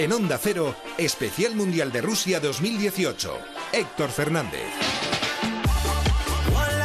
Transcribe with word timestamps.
En 0.00 0.14
Onda 0.14 0.38
Cero, 0.38 0.74
Especial 0.96 1.54
Mundial 1.54 1.92
de 1.92 2.00
Rusia 2.00 2.40
2018. 2.40 3.38
Héctor 3.70 4.08
Fernández. 4.08 4.64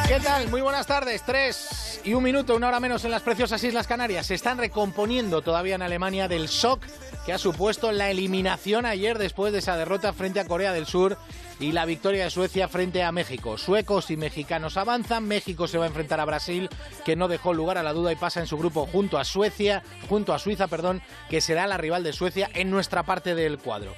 ¿Qué 0.05 0.19
tal? 0.19 0.49
Muy 0.49 0.60
buenas 0.60 0.85
tardes. 0.85 1.23
Tres 1.23 2.01
y 2.04 2.13
un 2.13 2.22
minuto, 2.22 2.58
una 2.58 2.67
hora 2.67 2.81
menos 2.81 3.05
en 3.05 3.12
las 3.12 3.22
preciosas 3.22 3.63
Islas 3.63 3.87
Canarias. 3.87 4.26
Se 4.26 4.33
están 4.33 4.58
recomponiendo 4.58 5.41
todavía 5.41 5.76
en 5.76 5.81
Alemania 5.81 6.28
del 6.28 6.47
shock 6.47 6.83
que 7.26 7.33
ha 7.33 7.37
supuesto 7.37 7.92
la 7.92 8.12
eliminación 8.12 8.85
ayer 8.85 9.17
después 9.17 9.51
de 9.51 9.60
esa 9.60 9.78
derrota 9.78 10.13
frente 10.13 10.39
a 10.39 10.46
Corea 10.46 10.73
del 10.73 10.85
Sur 10.85 11.17
y 11.59 11.71
la 11.71 11.85
victoria 11.85 12.26
de 12.26 12.29
Suecia 12.29 12.67
frente 12.67 13.01
a 13.01 13.12
México. 13.12 13.58
Suecos 13.58 14.12
y 14.12 14.17
mexicanos 14.17 14.78
avanzan, 14.78 15.27
México 15.27 15.67
se 15.67 15.77
va 15.77 15.85
a 15.85 15.87
enfrentar 15.87 16.20
a 16.20 16.26
Brasil, 16.26 16.70
que 17.03 17.16
no 17.16 17.27
dejó 17.27 17.53
lugar 17.53 17.77
a 17.77 17.84
la 17.84 17.94
duda 17.94 18.12
y 18.12 18.16
pasa 18.16 18.41
en 18.41 18.48
su 18.48 18.58
grupo 18.58 18.86
junto 18.86 19.17
a 19.17 19.26
Suecia, 19.26 19.81
junto 20.08 20.34
a 20.34 20.40
Suiza, 20.40 20.67
perdón, 20.67 21.02
que 21.30 21.41
será 21.41 21.66
la 21.66 21.77
rival 21.77 22.03
de 22.03 22.14
Suecia 22.14 22.50
en 22.53 22.70
nuestra 22.70 23.03
parte 23.03 23.34
del 23.34 23.58
cuadro. 23.58 23.94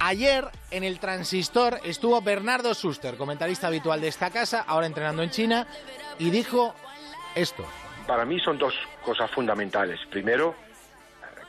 Ayer 0.00 0.48
en 0.72 0.82
el 0.82 0.98
transistor 0.98 1.78
estuvo 1.84 2.20
Bernardo 2.20 2.74
Suster, 2.74 3.16
comentarista 3.16 3.68
habitual 3.68 4.00
de 4.00 4.08
esta 4.08 4.30
casa, 4.30 4.64
ahora 4.66 4.86
entrenando 4.86 5.22
en 5.22 5.30
China, 5.30 5.66
y 6.18 6.30
dijo 6.30 6.74
esto. 7.36 7.64
Para 8.06 8.24
mí 8.24 8.40
son 8.40 8.58
dos 8.58 8.74
cosas 9.04 9.30
fundamentales. 9.30 10.00
Primero, 10.10 10.54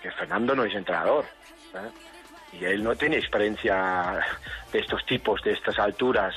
que 0.05 0.12
Fernando 0.12 0.55
no 0.55 0.64
es 0.66 0.76
entrenador. 0.76 1.26
¿eh? 1.73 1.90
y 2.59 2.64
él 2.64 2.84
no 2.84 2.95
tiene 2.95 3.18
experiencia 3.18 4.20
de 4.72 4.80
estos 4.80 5.04
tipos, 5.08 5.41
de 5.41 5.54
estas 5.54 5.80
alturas. 5.80 6.36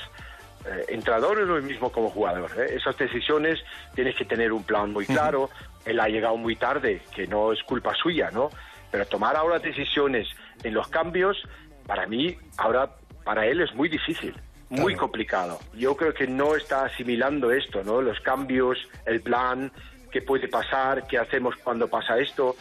Eh, 0.65 0.85
entrenador 0.89 1.39
es 1.39 1.47
lo 1.47 1.61
mismo 1.61 1.91
como 1.91 2.09
jugador. 2.09 2.51
¿eh? 2.57 2.75
Esas 2.75 2.97
decisiones 2.97 3.59
tienes 3.93 4.15
que 4.15 4.25
tener 4.25 4.51
un 4.51 4.63
plan 4.63 4.91
muy 4.91 5.05
claro. 5.05 5.51
Él 5.85 5.99
ha 5.99 6.07
llegado 6.07 6.35
muy 6.35 6.55
tarde, 6.55 7.03
que 7.15 7.27
no 7.27 7.53
es 7.53 7.61
culpa 7.63 7.93
suya, 7.93 8.31
¿no? 8.31 8.49
Pero 8.89 9.05
tomar 9.05 9.35
ahora 9.35 9.59
decisiones 9.59 10.27
en 10.63 10.73
los 10.73 10.87
cambios, 10.87 11.37
para 11.85 12.07
mí, 12.07 12.35
ahora, 12.57 12.89
para 13.23 13.45
él 13.45 13.61
es 13.61 13.73
muy 13.75 13.87
difícil, 13.87 14.35
muy 14.69 14.95
complicado. 14.95 15.59
Yo 15.75 15.95
creo 15.95 16.13
que 16.13 16.27
no 16.27 16.55
está 16.55 16.85
asimilando 16.85 17.51
esto, 17.51 17.83
¿no? 17.83 18.01
Los 18.01 18.19
cambios, 18.19 18.79
el 19.05 19.21
plan, 19.21 19.71
qué 20.11 20.21
puede 20.21 20.47
pasar, 20.47 21.05
qué 21.07 21.19
hacemos 21.19 21.55
cuando 21.63 21.87
pasa 21.87 22.17
esto. 22.17 22.55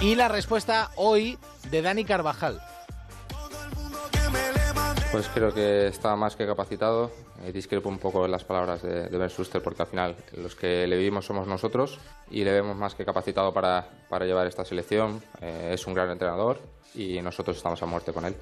Y 0.00 0.14
la 0.14 0.28
respuesta 0.28 0.90
hoy 0.96 1.38
de 1.70 1.82
Dani 1.82 2.04
Carvajal. 2.04 2.60
Pues 5.12 5.28
creo 5.32 5.54
que 5.54 5.86
está 5.86 6.16
más 6.16 6.34
que 6.34 6.44
capacitado. 6.44 7.12
Eh, 7.44 7.52
discrepo 7.52 7.88
un 7.88 7.98
poco 7.98 8.24
en 8.24 8.32
las 8.32 8.42
palabras 8.42 8.82
de, 8.82 9.08
de 9.08 9.18
Ben 9.18 9.28
Schuster 9.28 9.62
porque 9.62 9.82
al 9.82 9.88
final 9.88 10.16
los 10.36 10.56
que 10.56 10.86
le 10.86 10.96
vivimos 10.96 11.26
somos 11.26 11.46
nosotros 11.46 12.00
y 12.30 12.42
le 12.42 12.52
vemos 12.52 12.76
más 12.76 12.94
que 12.96 13.04
capacitado 13.04 13.52
para, 13.52 13.86
para 14.08 14.24
llevar 14.24 14.46
esta 14.46 14.64
selección. 14.64 15.22
Eh, 15.40 15.70
es 15.74 15.86
un 15.86 15.94
gran 15.94 16.10
entrenador 16.10 16.60
y 16.94 17.20
nosotros 17.22 17.56
estamos 17.56 17.80
a 17.82 17.86
muerte 17.86 18.12
con 18.12 18.24
él. 18.24 18.34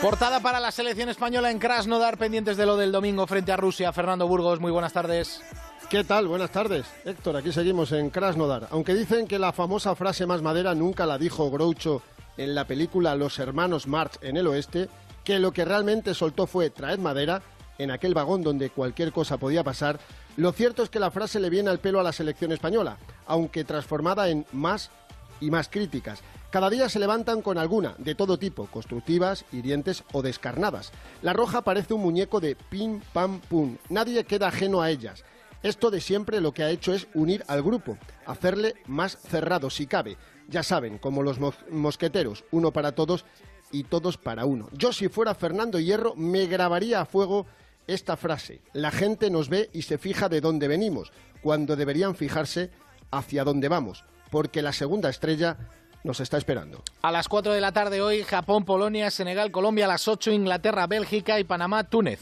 Portada 0.00 0.40
para 0.40 0.58
la 0.58 0.72
selección 0.72 1.08
española 1.08 1.50
en 1.50 1.58
Krasnodar, 1.58 2.18
pendientes 2.18 2.56
de 2.56 2.66
lo 2.66 2.76
del 2.76 2.92
domingo 2.92 3.26
frente 3.26 3.52
a 3.52 3.56
Rusia. 3.56 3.92
Fernando 3.92 4.26
Burgos, 4.26 4.60
muy 4.60 4.72
buenas 4.72 4.92
tardes. 4.92 5.42
¿Qué 5.90 6.04
tal? 6.04 6.28
Buenas 6.28 6.52
tardes. 6.52 6.86
Héctor, 7.04 7.36
aquí 7.36 7.50
seguimos 7.50 7.90
en 7.90 8.10
Krasnodar. 8.10 8.68
Aunque 8.70 8.94
dicen 8.94 9.26
que 9.26 9.40
la 9.40 9.52
famosa 9.52 9.96
frase 9.96 10.24
más 10.24 10.40
madera 10.40 10.72
nunca 10.72 11.04
la 11.04 11.18
dijo 11.18 11.50
Groucho 11.50 12.00
en 12.36 12.54
la 12.54 12.64
película 12.64 13.16
Los 13.16 13.40
hermanos 13.40 13.88
Marx 13.88 14.20
en 14.22 14.36
el 14.36 14.46
oeste, 14.46 14.88
que 15.24 15.40
lo 15.40 15.50
que 15.50 15.64
realmente 15.64 16.14
soltó 16.14 16.46
fue 16.46 16.70
traed 16.70 17.00
madera 17.00 17.42
en 17.78 17.90
aquel 17.90 18.14
vagón 18.14 18.44
donde 18.44 18.70
cualquier 18.70 19.10
cosa 19.10 19.36
podía 19.36 19.64
pasar, 19.64 19.98
lo 20.36 20.52
cierto 20.52 20.84
es 20.84 20.90
que 20.90 21.00
la 21.00 21.10
frase 21.10 21.40
le 21.40 21.50
viene 21.50 21.70
al 21.70 21.80
pelo 21.80 21.98
a 21.98 22.04
la 22.04 22.12
selección 22.12 22.52
española, 22.52 22.96
aunque 23.26 23.64
transformada 23.64 24.28
en 24.28 24.46
más 24.52 24.92
y 25.40 25.50
más 25.50 25.68
críticas. 25.68 26.20
Cada 26.52 26.70
día 26.70 26.88
se 26.88 27.00
levantan 27.00 27.42
con 27.42 27.58
alguna, 27.58 27.96
de 27.98 28.14
todo 28.14 28.38
tipo, 28.38 28.66
constructivas, 28.66 29.44
hirientes 29.50 30.04
o 30.12 30.22
descarnadas. 30.22 30.92
La 31.20 31.32
roja 31.32 31.62
parece 31.62 31.94
un 31.94 32.02
muñeco 32.02 32.38
de 32.38 32.54
pim, 32.54 33.00
pam, 33.12 33.40
pum. 33.40 33.76
Nadie 33.88 34.22
queda 34.22 34.46
ajeno 34.46 34.82
a 34.82 34.90
ellas. 34.90 35.24
Esto 35.62 35.90
de 35.90 36.00
siempre 36.00 36.40
lo 36.40 36.52
que 36.52 36.62
ha 36.62 36.70
hecho 36.70 36.94
es 36.94 37.06
unir 37.12 37.44
al 37.46 37.62
grupo, 37.62 37.98
hacerle 38.24 38.76
más 38.86 39.18
cerrado 39.18 39.68
si 39.68 39.86
cabe. 39.86 40.16
Ya 40.48 40.62
saben, 40.62 40.98
como 40.98 41.22
los 41.22 41.38
mosqueteros, 41.70 42.44
uno 42.50 42.72
para 42.72 42.92
todos 42.92 43.26
y 43.70 43.84
todos 43.84 44.16
para 44.16 44.46
uno. 44.46 44.68
Yo 44.72 44.92
si 44.92 45.08
fuera 45.08 45.34
Fernando 45.34 45.78
Hierro 45.78 46.14
me 46.16 46.46
grabaría 46.46 47.00
a 47.00 47.04
fuego 47.04 47.46
esta 47.86 48.16
frase. 48.16 48.62
La 48.72 48.90
gente 48.90 49.30
nos 49.30 49.48
ve 49.48 49.68
y 49.72 49.82
se 49.82 49.98
fija 49.98 50.28
de 50.28 50.40
dónde 50.40 50.66
venimos, 50.66 51.12
cuando 51.42 51.76
deberían 51.76 52.14
fijarse 52.14 52.70
hacia 53.10 53.44
dónde 53.44 53.68
vamos, 53.68 54.04
porque 54.30 54.62
la 54.62 54.72
segunda 54.72 55.10
estrella 55.10 55.58
nos 56.04 56.20
está 56.20 56.38
esperando. 56.38 56.82
A 57.02 57.12
las 57.12 57.28
4 57.28 57.52
de 57.52 57.60
la 57.60 57.72
tarde 57.72 58.00
hoy, 58.00 58.22
Japón, 58.22 58.64
Polonia, 58.64 59.10
Senegal, 59.10 59.50
Colombia, 59.50 59.84
a 59.84 59.88
las 59.88 60.08
8, 60.08 60.32
Inglaterra, 60.32 60.86
Bélgica 60.86 61.38
y 61.38 61.44
Panamá, 61.44 61.84
Túnez 61.84 62.20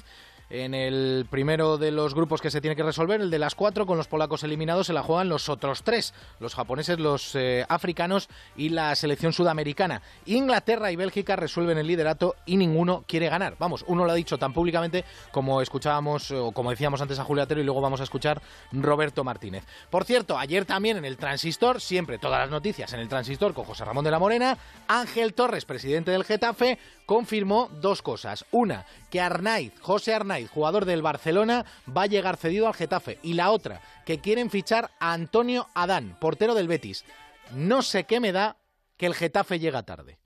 en 0.50 0.74
el 0.74 1.26
primero 1.30 1.78
de 1.78 1.90
los 1.90 2.14
grupos 2.14 2.40
que 2.40 2.50
se 2.50 2.60
tiene 2.60 2.76
que 2.76 2.82
resolver, 2.82 3.20
el 3.20 3.30
de 3.30 3.38
las 3.38 3.54
cuatro, 3.54 3.86
con 3.86 3.96
los 3.96 4.08
polacos 4.08 4.42
eliminados, 4.42 4.86
se 4.86 4.92
la 4.92 5.02
juegan 5.02 5.28
los 5.28 5.48
otros 5.48 5.82
tres, 5.82 6.14
los 6.40 6.54
japoneses, 6.54 6.98
los 6.98 7.34
eh, 7.34 7.64
africanos 7.68 8.28
y 8.56 8.70
la 8.70 8.94
selección 8.94 9.32
sudamericana. 9.32 10.02
Inglaterra 10.26 10.90
y 10.90 10.96
Bélgica 10.96 11.36
resuelven 11.36 11.78
el 11.78 11.86
liderato 11.86 12.36
y 12.46 12.56
ninguno 12.56 13.04
quiere 13.06 13.28
ganar. 13.28 13.56
Vamos, 13.58 13.84
uno 13.88 14.04
lo 14.04 14.12
ha 14.12 14.14
dicho 14.14 14.38
tan 14.38 14.52
públicamente 14.52 15.04
como 15.32 15.60
escuchábamos 15.60 16.30
o 16.30 16.52
como 16.52 16.70
decíamos 16.70 17.00
antes 17.00 17.18
a 17.18 17.24
Juliatero 17.24 17.60
y 17.60 17.64
luego 17.64 17.80
vamos 17.80 18.00
a 18.00 18.04
escuchar 18.04 18.40
Roberto 18.72 19.24
Martínez. 19.24 19.64
Por 19.90 20.04
cierto, 20.04 20.38
ayer 20.38 20.64
también 20.64 20.96
en 20.96 21.04
el 21.04 21.16
Transistor, 21.16 21.80
siempre 21.80 22.18
todas 22.18 22.40
las 22.40 22.50
noticias 22.50 22.92
en 22.92 23.00
el 23.00 23.08
Transistor 23.08 23.54
con 23.54 23.64
José 23.64 23.84
Ramón 23.84 24.04
de 24.04 24.10
la 24.10 24.18
Morena, 24.18 24.56
Ángel 24.86 25.34
Torres, 25.34 25.64
presidente 25.64 26.10
del 26.10 26.24
Getafe, 26.24 26.78
confirmó 27.06 27.70
dos 27.80 28.02
cosas. 28.02 28.44
Una, 28.50 28.84
que 29.10 29.20
Arnaiz, 29.20 29.72
José 29.80 30.14
Arnaiz, 30.14 30.37
jugador 30.46 30.84
del 30.84 31.02
Barcelona, 31.02 31.64
va 31.94 32.02
a 32.02 32.06
llegar 32.06 32.36
cedido 32.36 32.66
al 32.66 32.74
Getafe. 32.74 33.18
Y 33.22 33.34
la 33.34 33.50
otra, 33.50 33.80
que 34.06 34.20
quieren 34.20 34.50
fichar 34.50 34.90
a 35.00 35.12
Antonio 35.12 35.68
Adán, 35.74 36.16
portero 36.20 36.54
del 36.54 36.68
Betis. 36.68 37.04
No 37.52 37.82
sé 37.82 38.04
qué 38.04 38.20
me 38.20 38.32
da 38.32 38.56
que 38.96 39.06
el 39.06 39.14
Getafe 39.14 39.58
llega 39.58 39.82
tarde. 39.82 40.18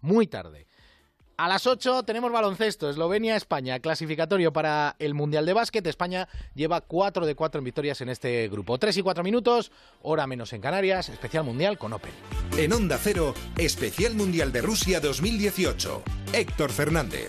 Muy 0.00 0.26
tarde. 0.26 0.66
A 1.38 1.48
las 1.48 1.66
8 1.66 2.04
tenemos 2.04 2.32
baloncesto, 2.32 2.88
Eslovenia-España, 2.88 3.78
clasificatorio 3.80 4.54
para 4.54 4.96
el 4.98 5.12
Mundial 5.12 5.44
de 5.44 5.52
Básquet. 5.52 5.86
España 5.86 6.28
lleva 6.54 6.80
4 6.80 7.26
de 7.26 7.34
4 7.34 7.58
en 7.58 7.64
victorias 7.64 8.00
en 8.00 8.08
este 8.08 8.48
grupo. 8.48 8.78
3 8.78 8.96
y 8.96 9.02
4 9.02 9.22
minutos, 9.22 9.70
hora 10.00 10.26
menos 10.26 10.54
en 10.54 10.62
Canarias, 10.62 11.10
especial 11.10 11.44
mundial 11.44 11.76
con 11.76 11.92
Opel. 11.92 12.12
En 12.56 12.72
Onda 12.72 12.98
Cero, 12.98 13.34
especial 13.58 14.14
mundial 14.14 14.50
de 14.50 14.62
Rusia 14.62 14.98
2018. 14.98 16.02
Héctor 16.32 16.72
Fernández. 16.72 17.28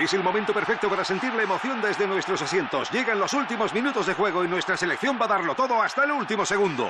Es 0.00 0.14
el 0.14 0.22
momento 0.22 0.54
perfecto 0.54 0.88
para 0.88 1.04
sentir 1.04 1.34
la 1.34 1.42
emoción 1.42 1.82
desde 1.82 2.06
nuestros 2.06 2.40
asientos. 2.40 2.90
Llegan 2.90 3.18
los 3.18 3.34
últimos 3.34 3.74
minutos 3.74 4.06
de 4.06 4.14
juego 4.14 4.42
y 4.42 4.48
nuestra 4.48 4.74
selección 4.74 5.18
va 5.20 5.26
a 5.26 5.28
darlo 5.28 5.54
todo 5.54 5.82
hasta 5.82 6.04
el 6.04 6.12
último 6.12 6.46
segundo. 6.46 6.88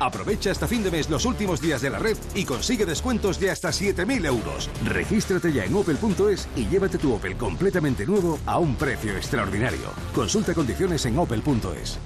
Aprovecha 0.00 0.50
hasta 0.50 0.66
fin 0.66 0.82
de 0.82 0.90
mes 0.90 1.08
los 1.08 1.24
últimos 1.24 1.60
días 1.60 1.80
de 1.80 1.90
la 1.90 2.00
red 2.00 2.16
y 2.34 2.44
consigue 2.44 2.84
descuentos 2.84 3.38
de 3.38 3.52
hasta 3.52 3.68
7.000 3.68 4.26
euros. 4.26 4.68
Regístrate 4.84 5.52
ya 5.52 5.64
en 5.64 5.76
opel.es 5.76 6.48
y 6.56 6.66
llévate 6.66 6.98
tu 6.98 7.14
Opel 7.14 7.36
completamente 7.36 8.04
nuevo 8.04 8.40
a 8.46 8.58
un 8.58 8.74
precio 8.74 9.16
extraordinario. 9.16 9.92
Consulta 10.12 10.54
condiciones 10.54 11.06
en 11.06 11.20
opel.es. 11.20 12.00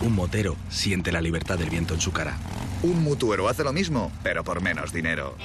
Un 0.00 0.16
motero 0.16 0.56
siente 0.68 1.12
la 1.12 1.20
libertad 1.20 1.58
del 1.58 1.70
viento 1.70 1.94
en 1.94 2.00
su 2.00 2.12
cara. 2.12 2.36
Un 2.82 3.04
mutuero 3.04 3.48
hace 3.48 3.62
lo 3.62 3.72
mismo, 3.72 4.10
pero 4.24 4.42
por 4.42 4.60
menos 4.60 4.92
dinero. 4.92 5.36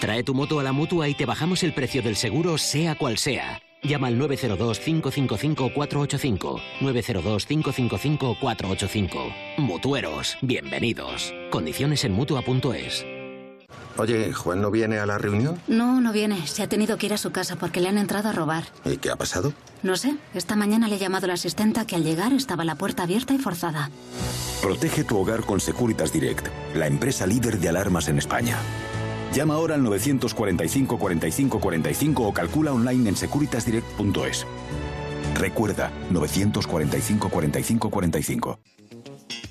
Trae 0.00 0.22
tu 0.22 0.34
moto 0.34 0.58
a 0.58 0.62
la 0.62 0.72
mutua 0.72 1.08
y 1.08 1.14
te 1.14 1.26
bajamos 1.26 1.62
el 1.62 1.74
precio 1.74 2.00
del 2.02 2.16
seguro, 2.16 2.56
sea 2.56 2.94
cual 2.96 3.18
sea. 3.18 3.60
Llama 3.82 4.06
al 4.06 4.18
902-555-485. 4.18 6.58
902-555-485. 6.80 9.34
Mutueros, 9.58 10.38
bienvenidos. 10.40 11.34
Condiciones 11.50 12.04
en 12.04 12.12
mutua.es. 12.12 13.04
Oye, 13.98 14.32
¿Juan 14.32 14.62
no 14.62 14.70
viene 14.70 14.98
a 14.98 15.04
la 15.04 15.18
reunión? 15.18 15.60
No, 15.68 16.00
no 16.00 16.14
viene. 16.14 16.46
Se 16.46 16.62
ha 16.62 16.68
tenido 16.68 16.96
que 16.96 17.04
ir 17.06 17.12
a 17.12 17.18
su 17.18 17.32
casa 17.32 17.56
porque 17.56 17.82
le 17.82 17.90
han 17.90 17.98
entrado 17.98 18.30
a 18.30 18.32
robar. 18.32 18.64
¿Y 18.86 18.96
qué 18.96 19.10
ha 19.10 19.16
pasado? 19.16 19.52
No 19.82 19.96
sé. 19.96 20.14
Esta 20.32 20.56
mañana 20.56 20.88
le 20.88 20.96
he 20.96 20.98
llamado 20.98 21.26
a 21.26 21.28
la 21.28 21.34
asistenta 21.34 21.86
que 21.86 21.96
al 21.96 22.04
llegar 22.04 22.32
estaba 22.32 22.64
la 22.64 22.76
puerta 22.76 23.02
abierta 23.02 23.34
y 23.34 23.38
forzada. 23.38 23.90
Protege 24.62 25.04
tu 25.04 25.18
hogar 25.18 25.42
con 25.42 25.60
Securitas 25.60 26.10
Direct, 26.12 26.48
la 26.74 26.86
empresa 26.86 27.26
líder 27.26 27.58
de 27.58 27.68
alarmas 27.68 28.08
en 28.08 28.16
España. 28.18 28.56
Llama 29.32 29.54
ahora 29.54 29.76
al 29.76 29.82
945 29.82 30.98
45 30.98 31.60
45 31.60 32.26
o 32.26 32.32
calcula 32.32 32.72
online 32.72 33.10
en 33.10 33.16
securitasdirect.es. 33.16 34.46
Recuerda, 35.34 35.90
945 36.10 37.28
45 37.28 37.90
45. 37.90 38.79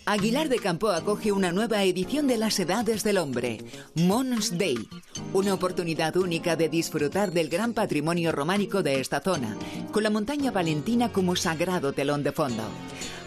Aguilar 0.10 0.50
de 0.50 0.58
Campo 0.58 0.90
acoge 0.90 1.32
una 1.32 1.52
nueva 1.52 1.84
edición 1.84 2.26
de 2.26 2.40
las 2.40 2.60
Edades 2.60 3.04
del 3.04 3.20
Hombre, 3.20 3.60
Mons 3.94 4.58
Day, 4.58 4.90
una 5.34 5.54
oportunidad 5.54 6.18
única 6.18 6.56
de 6.56 6.68
disfrutar 6.68 7.32
del 7.32 7.48
gran 7.48 7.76
patrimonio 7.76 8.32
románico 8.32 8.82
de 8.82 9.02
esta 9.02 9.22
zona, 9.22 9.56
con 9.92 10.02
la 10.02 10.10
montaña 10.10 10.50
valentina 10.50 11.12
como 11.12 11.36
sagrado 11.36 11.94
telón 11.94 12.24
de 12.24 12.32
fondo. 12.32 12.64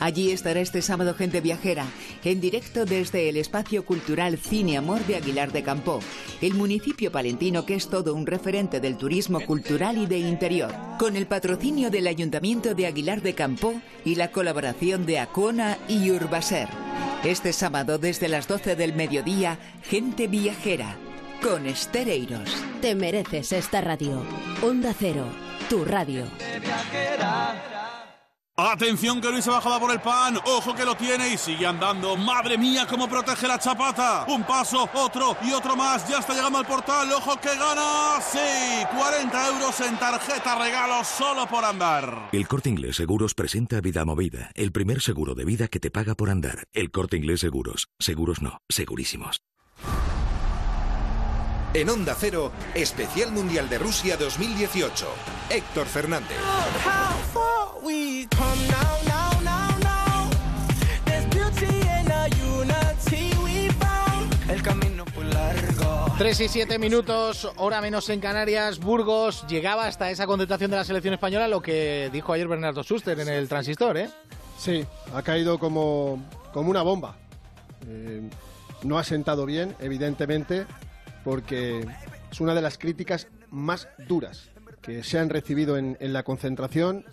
Allí 0.01 0.33
estará 0.33 0.59
este 0.59 0.83
sábado 0.83 1.15
gente 1.15 1.41
viajera, 1.41 1.87
en 2.25 2.41
directo 2.41 2.85
desde 2.85 3.29
el 3.29 3.37
espacio 3.37 3.85
cultural 3.85 4.37
Cine 4.37 4.77
Amor 4.77 5.07
de 5.07 5.15
Aguilar 5.15 5.53
de 5.53 5.63
Campo, 5.63 6.01
el 6.41 6.55
municipio 6.55 7.13
palentino 7.13 7.65
que 7.65 7.77
es 7.77 7.89
todo 7.89 8.13
un 8.13 8.27
referente 8.27 8.81
del 8.81 8.97
turismo 8.97 9.41
cultural 9.47 9.99
y 9.99 10.07
de 10.07 10.19
interior, 10.19 10.75
con 11.03 11.17
el 11.17 11.27
patrocinio 11.27 11.91
del 11.91 12.07
Ayuntamiento 12.07 12.77
de 12.77 12.87
Aguilar 12.87 13.23
de 13.23 13.35
Campo 13.35 13.75
y 14.05 14.15
la 14.15 14.31
colaboración 14.31 15.05
de 15.05 15.19
Acona 15.19 15.77
y 15.89 16.13
Urbaser. 16.13 16.69
Este 17.25 17.53
sábado 17.53 17.99
desde 17.99 18.29
las 18.29 18.47
12 18.47 18.77
del 18.77 18.95
mediodía, 18.95 19.59
gente 19.83 20.29
viajera, 20.29 20.95
con 21.43 21.67
Estereiros. 21.67 22.55
Te 22.81 22.95
mereces 22.95 23.51
esta 23.51 23.81
radio. 23.81 24.23
Onda 24.63 24.95
Cero, 24.97 25.27
tu 25.69 25.85
radio. 25.85 26.25
Atención 28.55 29.19
que 29.23 29.31
Luis 29.31 29.45
se 29.45 29.51
bajaba 29.51 29.81
por 29.81 29.91
el 29.91 30.01
pan, 30.01 30.39
ojo 30.45 30.75
que 30.75 30.85
lo 30.85 30.95
tiene 30.95 31.33
y 31.33 31.39
sigue 31.39 31.67
andando. 31.67 32.19
Madre 32.19 32.59
mía, 32.59 32.87
cómo 32.87 33.09
protege 33.09 33.49
la 33.49 33.59
chapata. 33.59 34.27
Un 34.29 34.45
paso, 34.45 34.91
otro 34.93 35.39
y 35.43 35.53
otro 35.53 35.75
más. 35.75 36.07
Ya 36.07 36.19
está 36.19 36.35
llegando 36.35 36.59
al 36.59 36.67
portal, 36.67 37.11
ojo 37.13 37.41
que 37.41 37.49
gana. 37.49 38.21
Sí, 38.21 38.85
40 38.95 39.49
euros 39.49 39.81
en 39.81 39.99
tarjeta 39.99 40.59
regalo 40.59 41.03
solo 41.03 41.47
por 41.47 41.65
andar. 41.65 42.29
El 42.31 42.47
Corte 42.47 42.69
Inglés 42.69 42.97
Seguros 42.97 43.33
presenta 43.33 43.81
Vida 43.81 44.05
Movida, 44.05 44.51
el 44.55 44.71
primer 44.71 45.01
seguro 45.01 45.35
de 45.35 45.47
vida 45.47 45.69
que 45.69 45.81
te 45.81 45.91
paga 45.91 46.15
por 46.15 46.29
andar. 46.29 46.65
El 46.75 46.91
Corte 46.91 47.17
Inglés 47.17 47.41
Seguros. 47.41 47.89
Seguros 47.99 48.43
no, 48.43 48.59
segurísimos. 48.69 49.41
En 51.75 51.89
Onda 51.89 52.15
Cero, 52.19 52.53
Especial 52.75 53.33
Mundial 53.33 53.71
de 53.71 53.79
Rusia 53.79 54.19
2018. 54.19 55.07
Héctor 55.49 55.87
Fernández. 55.87 56.37
3 66.19 66.41
y 66.41 66.49
7 66.49 66.79
minutos, 66.79 67.51
hora 67.57 67.81
menos 67.81 68.09
en 68.11 68.21
Canarias. 68.21 68.79
Burgos 68.79 69.47
llegaba 69.49 69.87
hasta 69.87 70.11
esa 70.11 70.27
concentración 70.27 70.71
de 70.71 70.77
la 70.77 70.85
selección 70.85 71.15
española, 71.15 71.49
lo 71.49 71.63
que 71.63 72.11
dijo 72.13 72.35
ayer 72.35 72.49
Bernardo 72.49 72.83
Schuster 72.83 73.19
en 73.19 73.29
el 73.29 73.49
transistor, 73.49 73.97
¿eh? 73.97 74.11
Sí, 74.59 74.85
ha 75.15 75.23
caído 75.23 75.59
como, 75.59 76.23
como 76.53 76.71
una 76.71 76.83
bomba. 76.83 77.17
Eh, 77.89 78.29
no 78.83 78.99
ha 78.99 79.05
sentado 79.05 79.47
bien, 79.47 79.75
evidentemente, 79.81 80.67
porque 81.25 81.87
es 82.31 82.41
una 82.41 82.55
de 82.55 82.63
las 82.63 82.79
críticas 82.79 83.29
más 83.51 83.89
duras 84.09 84.51
que 84.81 85.05
se 85.05 85.19
han 85.19 85.31
recibido 85.31 85.77
en, 85.77 85.97
la 86.01 86.23
concentración. 86.23 87.05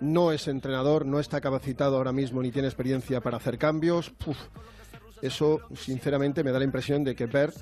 No 0.00 0.32
es 0.32 0.48
entrenador, 0.48 1.06
no 1.06 1.20
está 1.20 1.40
capacitado 1.40 1.96
ahora 1.96 2.12
mismo 2.12 2.42
ni 2.42 2.50
tiene 2.50 2.68
experiencia 2.68 3.20
para 3.20 3.36
hacer 3.38 3.58
cambios. 3.58 4.12
Eso, 5.22 5.60
sinceramente, 5.74 6.44
me 6.44 6.50
da 6.50 6.58
la 6.58 6.64
impresión 6.64 7.04
de 7.04 7.14
que 7.14 7.26
Bert, 7.26 7.56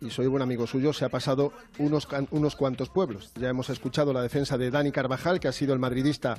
y 0.00 0.10
soy 0.10 0.26
buen 0.26 0.42
amigo 0.42 0.66
suyo, 0.66 0.92
se 0.92 1.04
ha 1.04 1.08
pasado 1.08 1.52
unos, 1.78 2.08
unos 2.30 2.56
cuantos 2.56 2.88
pueblos. 2.88 3.32
Ya 3.34 3.48
hemos 3.48 3.68
escuchado 3.68 4.12
la 4.12 4.22
defensa 4.22 4.56
de 4.56 4.70
Dani 4.70 4.92
Carvajal, 4.92 5.40
que 5.40 5.48
ha 5.48 5.52
sido 5.52 5.74
el 5.74 5.78
madridista 5.78 6.38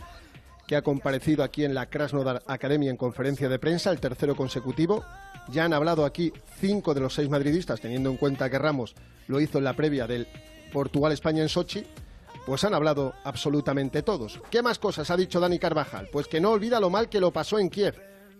que 0.67 0.75
ha 0.75 0.81
comparecido 0.81 1.43
aquí 1.43 1.63
en 1.63 1.73
la 1.73 1.85
Krasnodar 1.85 2.43
Academy 2.45 2.89
en 2.89 2.97
conferencia 2.97 3.47
de 3.47 3.57
prensa, 3.57 3.89
el 3.89 3.99
tercero 3.99 4.35
consecutivo. 4.35 5.03
Ya 5.49 5.65
han 5.65 5.73
hablado 5.73 6.05
aquí 6.05 6.33
cinco 6.59 6.93
de 6.93 7.01
los 7.01 7.13
seis 7.13 7.29
madridistas, 7.29 7.79
teniendo 7.79 8.09
en 8.09 8.17
cuenta 8.17 8.49
que 8.49 8.59
Ramos 8.59 8.95
lo 9.27 9.39
hizo 9.39 9.57
en 9.57 9.63
la 9.63 9.73
previa 9.73 10.07
del 10.07 10.27
Portugal-España 10.73 11.41
en 11.41 11.49
Sochi. 11.49 11.85
Pues 12.45 12.63
han 12.63 12.73
hablado 12.73 13.13
absolutamente 13.23 14.03
todos. 14.03 14.39
¿Qué 14.49 14.61
más 14.61 14.79
cosas 14.79 15.11
ha 15.11 15.17
dicho 15.17 15.39
Dani 15.39 15.59
Carvajal? 15.59 16.07
Pues 16.11 16.27
que 16.27 16.39
no 16.39 16.51
olvida 16.51 16.79
lo 16.79 16.89
mal 16.89 17.09
que 17.09 17.19
lo 17.19 17.31
pasó 17.31 17.59
en 17.59 17.69
Kiev, 17.69 17.95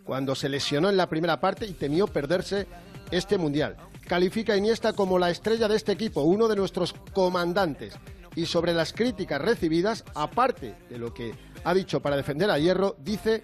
cuando 0.05 0.33
se 0.33 0.47
lesionó 0.47 0.89
en 0.89 0.95
la 0.95 1.09
primera 1.09 1.41
parte 1.41 1.65
y 1.65 1.73
temió 1.73 2.07
perderse 2.07 2.67
este 3.11 3.37
mundial. 3.37 3.75
Califica 4.07 4.53
a 4.53 4.57
Iniesta 4.57 4.93
como 4.93 5.19
la 5.19 5.29
estrella 5.29 5.67
de 5.67 5.75
este 5.75 5.91
equipo, 5.91 6.21
uno 6.21 6.47
de 6.47 6.55
nuestros 6.55 6.93
comandantes. 7.13 7.95
Y 8.35 8.45
sobre 8.45 8.73
las 8.73 8.93
críticas 8.93 9.41
recibidas, 9.41 10.05
aparte 10.15 10.75
de 10.89 10.97
lo 10.97 11.13
que 11.13 11.33
ha 11.65 11.73
dicho 11.73 11.99
para 12.01 12.15
defender 12.15 12.49
a 12.49 12.59
Hierro, 12.59 12.95
dice 12.99 13.43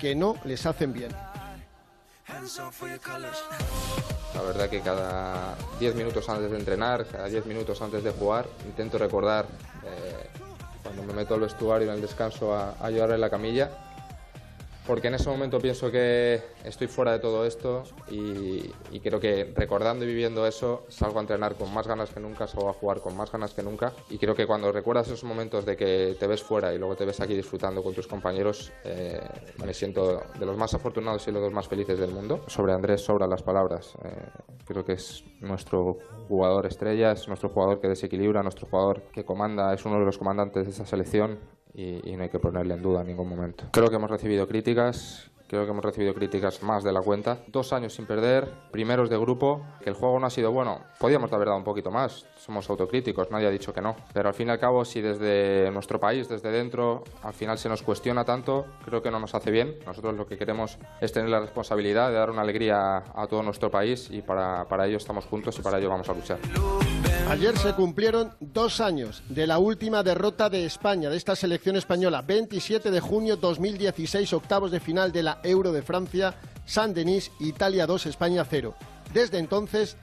que 0.00 0.16
no 0.16 0.34
les 0.44 0.66
hacen 0.66 0.92
bien. 0.92 1.10
La 4.34 4.42
verdad 4.42 4.68
que 4.68 4.80
cada 4.80 5.56
10 5.78 5.94
minutos 5.96 6.28
antes 6.28 6.50
de 6.50 6.58
entrenar, 6.58 7.06
cada 7.06 7.26
10 7.26 7.46
minutos 7.46 7.80
antes 7.82 8.02
de 8.04 8.10
jugar, 8.12 8.46
intento 8.64 8.98
recordar 8.98 9.46
eh, 9.84 10.28
cuando 10.82 11.02
me 11.02 11.12
meto 11.12 11.34
al 11.34 11.40
vestuario 11.40 11.88
en 11.88 11.94
el 11.94 12.00
descanso 12.00 12.54
a, 12.54 12.74
a 12.80 12.90
llorar 12.90 13.12
en 13.12 13.20
la 13.20 13.30
camilla 13.30 13.70
porque 14.90 15.06
en 15.06 15.14
ese 15.14 15.30
momento 15.30 15.60
pienso 15.60 15.88
que 15.88 16.42
estoy 16.64 16.88
fuera 16.88 17.12
de 17.12 17.20
todo 17.20 17.46
esto 17.46 17.84
y, 18.10 18.72
y, 18.90 18.98
creo 18.98 19.20
que 19.20 19.52
recordando 19.54 20.04
y 20.04 20.08
viviendo 20.08 20.44
eso 20.48 20.84
salgo 20.88 21.20
a 21.20 21.22
entrenar 21.22 21.54
con 21.54 21.72
más 21.72 21.86
ganas 21.86 22.10
que 22.10 22.18
nunca, 22.18 22.48
salgo 22.48 22.70
a 22.70 22.72
jugar 22.72 23.00
con 23.00 23.16
más 23.16 23.30
ganas 23.30 23.54
que 23.54 23.62
nunca. 23.62 23.92
Y 24.08 24.18
creo 24.18 24.34
que 24.34 24.48
cuando 24.48 24.72
recuerdas 24.72 25.06
esos 25.06 25.22
momentos 25.22 25.64
de 25.64 25.76
que 25.76 26.16
te 26.18 26.26
ves 26.26 26.42
fuera 26.42 26.74
y 26.74 26.78
luego 26.78 26.96
te 26.96 27.04
ves 27.04 27.20
aquí 27.20 27.36
disfrutando 27.36 27.84
con 27.84 27.94
tus 27.94 28.08
compañeros, 28.08 28.72
eh, 28.82 29.20
me 29.64 29.72
siento 29.74 30.24
de 30.36 30.44
los 30.44 30.56
más 30.56 30.74
afortunados 30.74 31.28
y 31.28 31.30
los 31.30 31.52
más 31.52 31.68
felices 31.68 31.96
del 31.96 32.10
mundo. 32.10 32.40
Sobre 32.48 32.72
Andrés 32.72 33.00
sobran 33.00 33.30
las 33.30 33.44
palabras, 33.44 33.94
eh, 34.04 34.08
creo 34.66 34.84
que 34.84 34.94
es 34.94 35.22
nuestro 35.38 35.98
jugador 36.26 36.66
estrella, 36.66 37.12
es 37.12 37.28
nuestro 37.28 37.48
jugador 37.50 37.80
que 37.80 37.86
desequilibra, 37.86 38.42
nuestro 38.42 38.66
jugador 38.66 39.02
que 39.12 39.24
comanda, 39.24 39.72
es 39.72 39.84
uno 39.84 40.00
de 40.00 40.04
los 40.04 40.18
comandantes 40.18 40.64
de 40.64 40.72
esa 40.72 40.84
selección 40.84 41.38
y, 41.74 42.10
y, 42.10 42.16
no 42.16 42.22
hay 42.24 42.28
que 42.28 42.38
ponerle 42.38 42.74
en 42.74 42.82
duda 42.82 43.02
en 43.02 43.08
ningún 43.08 43.28
momento. 43.28 43.64
Creo 43.72 43.88
que 43.88 43.96
hemos 43.96 44.10
recibido 44.10 44.46
críticas, 44.48 45.30
creo 45.50 45.64
que 45.64 45.72
hemos 45.72 45.84
recibido 45.84 46.14
críticas 46.14 46.62
más 46.62 46.84
de 46.84 46.92
la 46.92 47.00
cuenta. 47.00 47.38
Dos 47.48 47.72
años 47.72 47.92
sin 47.92 48.06
perder, 48.06 48.48
primeros 48.70 49.10
de 49.10 49.18
grupo, 49.18 49.66
que 49.82 49.90
el 49.90 49.96
juego 49.96 50.20
no 50.20 50.28
ha 50.28 50.30
sido 50.30 50.52
bueno. 50.52 50.82
Podíamos 51.00 51.32
haber 51.32 51.48
dado 51.48 51.58
un 51.58 51.64
poquito 51.64 51.90
más, 51.90 52.24
somos 52.36 52.70
autocríticos, 52.70 53.32
nadie 53.32 53.48
ha 53.48 53.50
dicho 53.50 53.74
que 53.74 53.80
no. 53.80 53.96
Pero 54.14 54.28
al 54.28 54.34
fin 54.34 54.46
y 54.46 54.52
al 54.52 54.60
cabo, 54.60 54.84
si 54.84 55.00
desde 55.00 55.68
nuestro 55.72 55.98
país, 55.98 56.28
desde 56.28 56.52
dentro, 56.52 57.02
al 57.24 57.34
final 57.34 57.58
se 57.58 57.68
nos 57.68 57.82
cuestiona 57.82 58.24
tanto, 58.24 58.64
creo 58.84 59.02
que 59.02 59.10
no 59.10 59.18
nos 59.18 59.34
hace 59.34 59.50
bien. 59.50 59.74
Nosotros 59.84 60.14
lo 60.14 60.24
que 60.24 60.38
queremos 60.38 60.78
es 61.00 61.12
tener 61.12 61.28
la 61.28 61.40
responsabilidad 61.40 62.10
de 62.10 62.14
dar 62.14 62.30
una 62.30 62.42
alegría 62.42 62.98
a 62.98 63.26
todo 63.26 63.42
nuestro 63.42 63.72
país 63.72 64.08
y 64.08 64.22
para, 64.22 64.68
para 64.68 64.86
ello 64.86 64.98
estamos 64.98 65.26
juntos 65.26 65.58
y 65.58 65.62
para 65.62 65.78
ello 65.78 65.88
vamos 65.88 66.08
a 66.08 66.14
luchar. 66.14 66.38
Ayer 67.30 67.56
se 67.56 67.74
cumplieron 67.74 68.32
dos 68.40 68.80
años 68.80 69.22
de 69.28 69.46
la 69.46 69.60
última 69.60 70.02
derrota 70.02 70.50
de 70.50 70.64
España, 70.64 71.08
de 71.08 71.16
esta 71.16 71.36
selección 71.36 71.76
española. 71.76 72.22
27 72.22 72.90
de 72.90 72.98
junio 72.98 73.36
2016, 73.36 74.32
octavos 74.32 74.72
de 74.72 74.80
final 74.80 75.12
de 75.12 75.22
la 75.22 75.38
Euro 75.44 75.70
de 75.70 75.82
Francia, 75.82 76.34
Saint-Denis, 76.66 77.30
Italia 77.38 77.86
2, 77.86 78.06
España 78.06 78.44
0. 78.44 78.74
Desde 79.14 79.38
entonces 79.38 79.96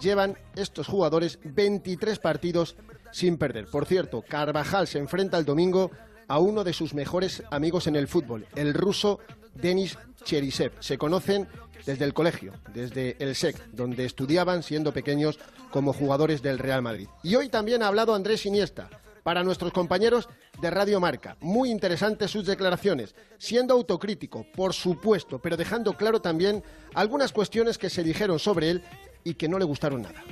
llevan 0.00 0.38
estos 0.54 0.86
jugadores 0.86 1.40
23 1.42 2.16
partidos 2.20 2.76
sin 3.10 3.38
perder. 3.38 3.66
Por 3.66 3.84
cierto, 3.84 4.22
Carvajal 4.22 4.86
se 4.86 5.00
enfrenta 5.00 5.36
el 5.36 5.44
domingo 5.44 5.90
a 6.28 6.38
uno 6.38 6.62
de 6.62 6.74
sus 6.74 6.94
mejores 6.94 7.42
amigos 7.50 7.88
en 7.88 7.96
el 7.96 8.06
fútbol, 8.06 8.46
el 8.54 8.72
ruso 8.72 9.18
Denis 9.52 9.98
Cherisev. 10.22 10.72
Se 10.78 10.96
conocen 10.96 11.48
desde 11.86 12.04
el 12.04 12.14
colegio, 12.14 12.54
desde 12.72 13.16
el 13.18 13.34
SEC, 13.34 13.56
donde 13.72 14.04
estudiaban 14.04 14.62
siendo 14.62 14.92
pequeños 14.92 15.38
como 15.70 15.92
jugadores 15.92 16.42
del 16.42 16.58
Real 16.58 16.82
Madrid. 16.82 17.08
Y 17.22 17.34
hoy 17.34 17.48
también 17.48 17.82
ha 17.82 17.88
hablado 17.88 18.14
Andrés 18.14 18.46
Iniesta 18.46 18.88
para 19.22 19.44
nuestros 19.44 19.72
compañeros 19.72 20.28
de 20.60 20.70
Radio 20.70 21.00
Marca. 21.00 21.36
Muy 21.40 21.70
interesantes 21.70 22.30
sus 22.30 22.46
declaraciones, 22.46 23.14
siendo 23.36 23.74
autocrítico, 23.74 24.46
por 24.54 24.72
supuesto, 24.72 25.38
pero 25.38 25.56
dejando 25.56 25.92
claro 25.94 26.22
también 26.22 26.62
algunas 26.94 27.32
cuestiones 27.32 27.76
que 27.76 27.90
se 27.90 28.02
dijeron 28.02 28.38
sobre 28.38 28.70
él 28.70 28.82
y 29.24 29.34
que 29.34 29.48
no 29.48 29.58
le 29.58 29.66
gustaron 29.66 30.02
nada. 30.02 30.24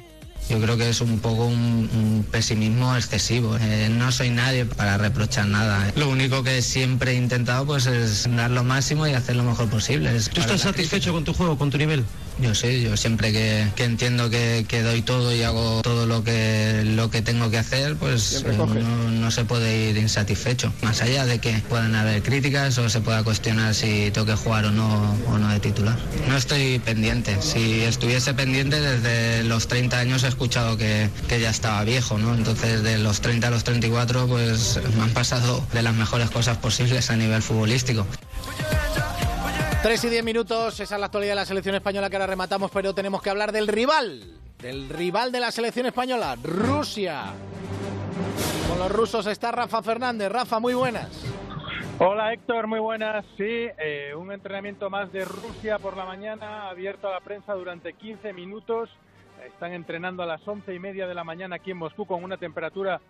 Yo 0.48 0.60
creo 0.60 0.76
que 0.76 0.88
es 0.88 1.00
un 1.00 1.18
poco 1.18 1.46
un, 1.46 1.90
un 1.92 2.26
pesimismo 2.30 2.96
excesivo. 2.96 3.56
Eh, 3.60 3.88
no 3.90 4.12
soy 4.12 4.30
nadie 4.30 4.64
para 4.64 4.96
reprochar 4.96 5.46
nada. 5.46 5.92
Lo 5.96 6.08
único 6.08 6.42
que 6.44 6.62
siempre 6.62 7.12
he 7.12 7.14
intentado 7.14 7.66
pues 7.66 7.86
es 7.86 8.28
dar 8.36 8.50
lo 8.50 8.62
máximo 8.62 9.06
y 9.06 9.12
hacer 9.12 9.36
lo 9.36 9.42
mejor 9.42 9.68
posible. 9.68 10.10
¿Tú 10.32 10.40
estás 10.40 10.60
satisfecho 10.60 11.12
con 11.12 11.24
tu 11.24 11.32
juego, 11.34 11.58
con 11.58 11.70
tu 11.70 11.78
nivel? 11.78 12.04
Yo 12.38 12.54
sí, 12.54 12.82
yo 12.82 12.96
siempre 12.98 13.32
que, 13.32 13.66
que 13.76 13.84
entiendo 13.84 14.28
que, 14.28 14.66
que, 14.68 14.82
doy 14.82 15.00
todo 15.00 15.34
y 15.34 15.42
hago 15.42 15.80
todo 15.82 16.06
lo 16.06 16.22
que 16.22 16.82
lo 16.84 17.10
que 17.10 17.22
tengo 17.22 17.50
que 17.50 17.56
hacer, 17.56 17.96
pues 17.96 18.44
no, 18.44 18.66
no, 18.66 19.30
se 19.30 19.44
puede 19.46 19.90
ir 19.90 19.96
insatisfecho. 19.96 20.72
Más 20.82 21.00
allá 21.00 21.24
de 21.24 21.38
que 21.38 21.62
puedan 21.68 21.94
haber 21.94 22.22
críticas 22.22 22.76
o 22.76 22.90
se 22.90 23.00
pueda 23.00 23.24
cuestionar 23.24 23.74
si 23.74 24.10
tengo 24.10 24.26
que 24.26 24.34
jugar 24.34 24.66
o 24.66 24.70
no, 24.70 25.16
o 25.28 25.38
no 25.38 25.48
de 25.48 25.60
titular. 25.60 25.96
No 26.28 26.36
estoy 26.36 26.78
pendiente. 26.78 27.40
Si 27.40 27.80
estuviese 27.80 28.34
pendiente 28.34 28.80
desde 28.80 29.42
los 29.44 29.66
30 29.66 29.98
años 29.98 30.22
he 30.22 30.28
escuchado 30.28 30.76
que, 30.76 31.08
que 31.28 31.40
ya 31.40 31.48
estaba 31.48 31.82
viejo, 31.84 32.18
¿no? 32.18 32.34
Entonces 32.34 32.82
de 32.82 32.98
los 32.98 33.22
30 33.22 33.48
a 33.48 33.50
los 33.50 33.64
34 33.64 34.26
pues 34.26 34.78
me 34.94 35.02
han 35.04 35.10
pasado 35.10 35.66
de 35.72 35.82
las 35.82 35.94
mejores 35.94 36.30
cosas 36.30 36.58
posibles 36.58 37.10
a 37.10 37.16
nivel 37.16 37.40
futbolístico. 37.42 38.06
3 39.86 40.02
y 40.02 40.08
10 40.08 40.24
minutos, 40.24 40.80
esa 40.80 40.96
es 40.96 41.00
la 41.00 41.06
actualidad 41.06 41.30
de 41.30 41.36
la 41.36 41.44
selección 41.44 41.76
española 41.76 42.10
que 42.10 42.16
ahora 42.16 42.26
rematamos, 42.26 42.72
pero 42.72 42.92
tenemos 42.92 43.22
que 43.22 43.30
hablar 43.30 43.52
del 43.52 43.68
rival, 43.68 44.20
del 44.58 44.88
rival 44.88 45.30
de 45.30 45.38
la 45.38 45.52
selección 45.52 45.86
española, 45.86 46.34
Rusia. 46.42 47.26
Con 48.68 48.80
los 48.80 48.90
rusos 48.90 49.28
está 49.28 49.52
Rafa 49.52 49.84
Fernández. 49.84 50.28
Rafa, 50.28 50.58
muy 50.58 50.74
buenas. 50.74 51.24
Hola 52.00 52.32
Héctor, 52.32 52.66
muy 52.66 52.80
buenas. 52.80 53.24
Sí, 53.36 53.68
eh, 53.78 54.12
un 54.16 54.32
entrenamiento 54.32 54.90
más 54.90 55.12
de 55.12 55.24
Rusia 55.24 55.78
por 55.78 55.96
la 55.96 56.04
mañana, 56.04 56.68
abierto 56.68 57.06
a 57.06 57.12
la 57.12 57.20
prensa 57.20 57.54
durante 57.54 57.92
15 57.92 58.32
minutos. 58.32 58.90
Están 59.46 59.72
entrenando 59.72 60.24
a 60.24 60.26
las 60.26 60.40
once 60.48 60.74
y 60.74 60.80
media 60.80 61.06
de 61.06 61.14
la 61.14 61.22
mañana 61.22 61.54
aquí 61.56 61.70
en 61.70 61.76
Moscú 61.76 62.06
con 62.06 62.24
una 62.24 62.38
temperatura 62.38 63.00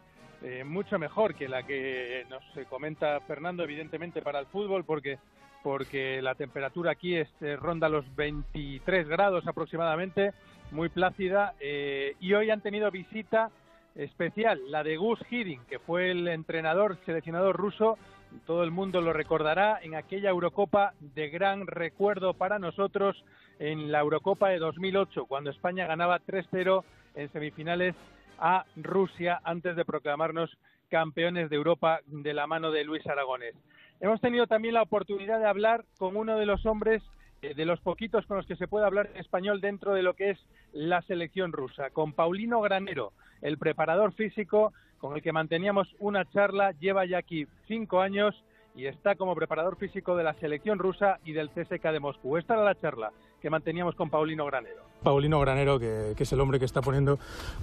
eh, 0.42 0.62
mucho 0.62 0.98
mejor 0.98 1.34
que 1.34 1.48
la 1.48 1.62
que 1.62 2.26
nos 2.28 2.42
comenta 2.68 3.18
Fernando, 3.20 3.62
evidentemente 3.62 4.20
para 4.20 4.40
el 4.40 4.46
fútbol, 4.46 4.84
porque 4.84 5.18
porque 5.66 6.22
la 6.22 6.36
temperatura 6.36 6.92
aquí 6.92 7.16
es, 7.16 7.28
eh, 7.40 7.56
ronda 7.56 7.88
los 7.88 8.04
23 8.14 9.08
grados 9.08 9.48
aproximadamente, 9.48 10.32
muy 10.70 10.88
plácida. 10.90 11.54
y 11.60 12.32
hoy 12.34 12.50
han 12.50 12.60
tenido 12.60 12.88
visita 12.92 13.50
especial, 13.96 14.60
la 14.70 14.84
de 14.84 14.96
Gus 14.96 15.18
Hiddink, 15.28 15.66
que 15.66 15.80
fue 15.80 16.12
el 16.12 16.28
entrenador, 16.28 16.96
seleccionador 17.04 17.56
ruso 17.56 17.98
todo 18.46 18.62
el 18.62 18.70
mundo 18.70 19.00
lo 19.00 19.12
recordará 19.12 19.80
en 19.82 19.96
aquella 19.96 20.30
Eurocopa 20.30 20.92
de 21.00 21.30
gran 21.30 21.66
recuerdo 21.66 22.34
para 22.34 22.60
nosotros 22.60 23.24
en 23.58 23.90
la 23.90 24.00
Eurocopa 24.00 24.50
de 24.50 24.58
2008, 24.58 25.26
cuando 25.26 25.50
España 25.50 25.86
ganaba 25.86 26.20
3-0 26.20 26.84
en 27.16 27.32
semifinales 27.32 27.96
a 28.38 28.66
Rusia 28.76 29.40
antes 29.42 29.74
de 29.74 29.84
proclamarnos 29.84 30.56
campeones 30.90 31.50
de 31.50 31.56
Europa 31.56 32.00
de 32.06 32.34
la 32.34 32.46
mano 32.46 32.70
de 32.70 32.84
Luis 32.84 33.04
Aragonés. 33.06 33.54
Hemos 34.00 34.20
tenido 34.20 34.46
también 34.46 34.74
la 34.74 34.82
oportunidad 34.82 35.38
de 35.38 35.46
hablar 35.46 35.84
con 35.98 36.16
uno 36.16 36.36
de 36.38 36.46
los 36.46 36.66
hombres 36.66 37.02
eh, 37.42 37.54
de 37.54 37.64
los 37.64 37.80
poquitos 37.80 38.26
con 38.26 38.36
los 38.36 38.46
que 38.46 38.56
se 38.56 38.68
puede 38.68 38.84
hablar 38.84 39.10
en 39.14 39.20
español 39.20 39.60
dentro 39.60 39.94
de 39.94 40.02
lo 40.02 40.14
que 40.14 40.30
es 40.30 40.38
la 40.72 41.00
selección 41.02 41.52
rusa, 41.52 41.90
con 41.90 42.12
Paulino 42.12 42.60
Granero, 42.60 43.12
el 43.40 43.56
preparador 43.58 44.12
físico 44.12 44.72
con 44.98 45.14
el 45.14 45.22
que 45.22 45.32
manteníamos 45.32 45.94
una 45.98 46.24
charla, 46.30 46.72
lleva 46.72 47.04
ya 47.06 47.18
aquí 47.18 47.46
cinco 47.66 48.00
años 48.00 48.34
y 48.74 48.86
está 48.86 49.14
como 49.14 49.34
preparador 49.34 49.76
físico 49.76 50.16
de 50.16 50.24
la 50.24 50.34
selección 50.34 50.78
rusa 50.78 51.18
y 51.24 51.32
del 51.32 51.50
CSK 51.50 51.82
de 51.92 52.00
Moscú. 52.00 52.36
Esta 52.36 52.54
era 52.54 52.64
la 52.64 52.78
charla 52.78 53.12
que 53.40 53.50
manteníamos 53.50 53.94
con 53.94 54.10
Paulino 54.10 54.46
Granero. 54.46 54.86
Paulino 55.02 55.38
Granero, 55.40 55.78
que, 55.78 56.14
es 56.18 56.32
el 56.32 56.40
hombre 56.40 56.58
que 56.58 56.64
está 56.64 56.80
poniendo 56.80 57.18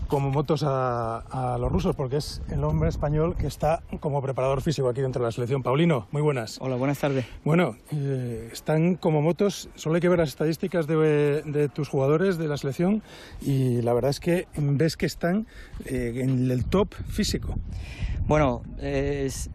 como 0.08 0.30
motos 0.30 0.64
a, 0.66 1.58
los 1.60 1.72
rusos, 1.72 1.96
porque 1.96 2.18
es 2.18 2.42
el 2.50 2.64
hombre 2.64 2.90
español 2.90 3.36
que 3.36 3.48
está 3.48 3.82
como 4.00 4.22
preparador 4.22 4.62
físico 4.62 4.88
aquí 4.88 5.02
dentro 5.02 5.22
de 5.22 5.28
la 5.28 5.32
selección. 5.32 5.62
Paulino, 5.62 6.08
muy 6.12 6.22
buenas. 6.22 6.58
Hola, 6.62 6.76
buenas 6.76 7.00
tardes. 7.00 7.26
Bueno, 7.44 7.76
eh, 7.92 8.50
están 8.52 8.96
como 8.96 9.22
motos, 9.22 9.70
solo 9.76 9.96
hay 9.96 10.02
que 10.02 10.10
ver 10.10 10.20
las 10.20 10.30
estadísticas 10.30 10.88
de, 10.88 11.70
tus 11.74 11.90
jugadores 11.90 12.38
de 12.38 12.48
la 12.48 12.58
selección 12.58 13.02
y 13.42 13.82
la 13.82 13.94
verdad 13.94 14.12
es 14.12 14.20
que 14.20 14.48
ves 14.56 14.96
que 14.96 15.06
están 15.06 15.48
eh, 15.86 16.14
en 16.24 16.50
el 16.50 16.66
top 16.66 16.94
físico. 16.94 17.56
Bueno, 18.26 18.64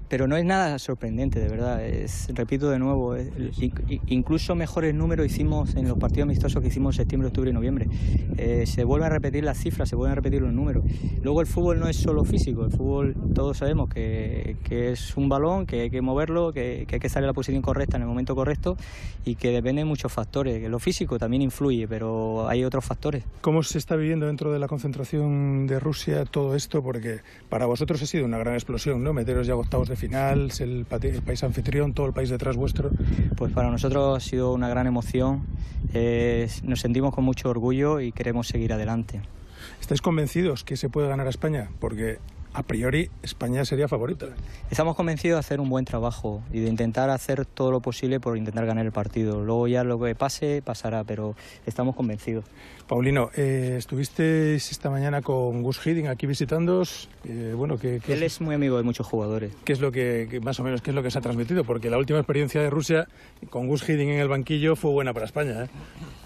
pero 0.09 0.27
no 0.27 0.37
es 0.37 0.45
nada 0.45 0.79
sorprendente, 0.79 1.41
de 1.41 1.49
verdad. 1.49 1.83
Es, 1.83 2.29
repito 2.35 2.69
de 2.69 2.79
nuevo, 2.79 3.17
incluso 4.09 4.55
mejores 4.55 4.95
números 4.95 5.25
hicimos 5.25 5.75
en 5.75 5.89
los 5.89 5.97
partidos 5.97 6.08
amistosos 6.23 6.61
que 6.63 6.69
hicimos 6.69 6.97
en 6.97 7.03
septiembre, 7.03 7.29
octubre 7.29 7.51
y 7.51 7.53
noviembre. 7.53 7.87
Eh, 8.37 8.65
se 8.67 8.85
vuelven 8.85 9.07
a 9.07 9.11
repetir 9.11 9.45
las 9.45 9.59
cifras, 9.59 9.89
se 9.89 9.97
vuelven 9.97 10.13
a 10.13 10.15
repetir 10.17 10.43
los 10.43 10.53
números. 10.53 10.85
Luego 11.23 11.41
el 11.41 11.47
fútbol 11.47 11.79
no 11.79 11.89
es 11.89 11.97
solo 11.97 12.25
físico, 12.25 12.65
el 12.65 12.71
fútbol 12.71 13.15
todos 13.35 13.59
sabemos 13.59 13.89
que, 13.89 14.57
es 14.71 15.17
un 15.17 15.29
balón, 15.29 15.67
que 15.67 15.83
hay 15.83 15.91
que 15.91 16.01
moverlo, 16.01 16.53
que, 16.53 16.87
hay 16.91 16.99
que 16.99 17.09
salir 17.09 17.25
a 17.25 17.29
la 17.29 17.33
posición 17.33 17.63
correcta 17.63 17.97
en 17.97 18.03
el 18.03 18.09
momento 18.09 18.35
correcto 18.35 18.77
y 19.25 19.35
que 19.37 19.51
depende 19.51 19.81
de 19.81 19.85
muchos 19.85 20.13
factores. 20.13 20.69
Lo 20.69 20.79
físico 20.79 21.19
también 21.19 21.43
influye, 21.43 21.87
pero 21.87 22.49
hay 22.49 22.65
otros 22.65 22.85
factores. 22.85 23.25
¿Cómo 23.41 23.63
se 23.63 23.79
está 23.79 23.97
viviendo 23.97 24.27
dentro 24.27 24.53
de 24.53 24.59
la 24.59 24.69
concentración 24.69 25.67
de 25.67 25.79
Rusia 25.79 26.25
todo 26.25 26.55
esto? 26.55 26.83
Porque 26.83 27.21
para 27.49 27.67
vosotros 27.67 28.03
ha 28.03 28.07
sido 28.07 28.25
una 28.25 28.39
gran 28.39 28.55
explosión, 28.55 29.03
¿no? 29.03 29.13
Meteros 29.13 29.47
ya 29.47 29.55
octavos 29.57 29.89
de 29.89 29.97
final, 29.97 30.51
el, 30.61 30.87
el 31.03 31.23
país 31.23 31.43
anfitrión, 31.45 31.93
todo 31.93 32.07
el 32.07 32.13
país 32.13 32.31
detrás 32.31 32.57
vuestro. 32.57 32.91
Pues 33.37 33.53
para 33.53 33.71
nosotros 33.71 34.17
ha 34.17 34.21
sido 34.21 34.53
una 34.53 34.69
gran 34.69 34.87
emoción. 34.87 35.47
Eh, 36.01 36.49
nos 36.63 36.79
sentimos 36.79 37.13
con 37.13 37.25
mucho 37.25 37.51
orgullo 37.51 37.99
y 37.99 38.13
queremos 38.13 38.47
seguir 38.47 38.73
adelante. 38.73 39.21
¿Estáis 39.81 40.01
convencidos 40.01 40.63
que 40.63 40.77
se 40.77 40.89
puede 40.89 41.09
ganar 41.09 41.27
a 41.27 41.31
España? 41.31 41.71
Porque 41.81 42.19
a 42.53 42.63
priori 42.63 43.11
España 43.25 43.65
sería 43.65 43.89
favorita. 43.89 44.27
Estamos 44.71 44.95
convencidos 44.95 45.35
de 45.35 45.41
hacer 45.41 45.61
un 45.61 45.69
buen 45.69 45.85
trabajo 45.85 46.41
y 46.53 46.61
de 46.61 46.69
intentar 46.69 47.11
hacer 47.11 47.47
todo 47.47 47.73
lo 47.73 47.81
posible 47.81 48.21
por 48.21 48.37
intentar 48.37 48.65
ganar 48.65 48.87
el 48.87 48.93
partido. 48.93 49.43
Luego 49.43 49.67
ya 49.67 49.83
lo 49.83 49.99
que 49.99 50.15
pase, 50.15 50.63
pasará, 50.65 51.03
pero 51.03 51.35
estamos 51.67 51.97
convencidos. 51.97 52.45
Paulino, 52.89 53.31
eh, 53.37 53.75
estuvisteis 53.77 54.71
esta 54.71 54.89
mañana 54.89 55.21
con 55.21 55.63
Gus 55.63 55.87
Hiddink 55.87 56.07
aquí 56.07 56.27
visitándoos. 56.27 57.11
Eh, 57.29 57.53
bueno, 57.55 57.77
que, 57.77 58.01
Él 58.09 58.23
es 58.23 58.41
muy 58.41 58.55
amigo 58.55 58.79
de 58.79 58.83
muchos 58.83 59.07
jugadores. 59.07 59.53
¿Qué 59.65 59.75
es 59.75 59.81
lo 59.81 59.93
que, 59.93 60.41
más 60.43 60.59
o 60.59 60.65
menos, 60.65 60.81
qué 60.81 60.91
es 60.91 60.95
lo 60.95 61.03
que 61.03 61.11
se 61.11 61.19
ha 61.19 61.21
transmitido? 61.21 61.65
Porque 61.65 61.91
la 61.91 61.99
última 61.99 62.19
experiencia 62.19 62.63
de 62.63 62.71
Rusia 62.71 63.07
con 63.51 63.69
Gus 63.69 63.87
Hiddink 63.87 64.09
en 64.09 64.21
el 64.21 64.29
banquillo 64.29 64.75
fue 64.75 64.91
buena 64.91 65.13
para 65.13 65.27
España. 65.27 65.65
¿eh? 65.65 65.69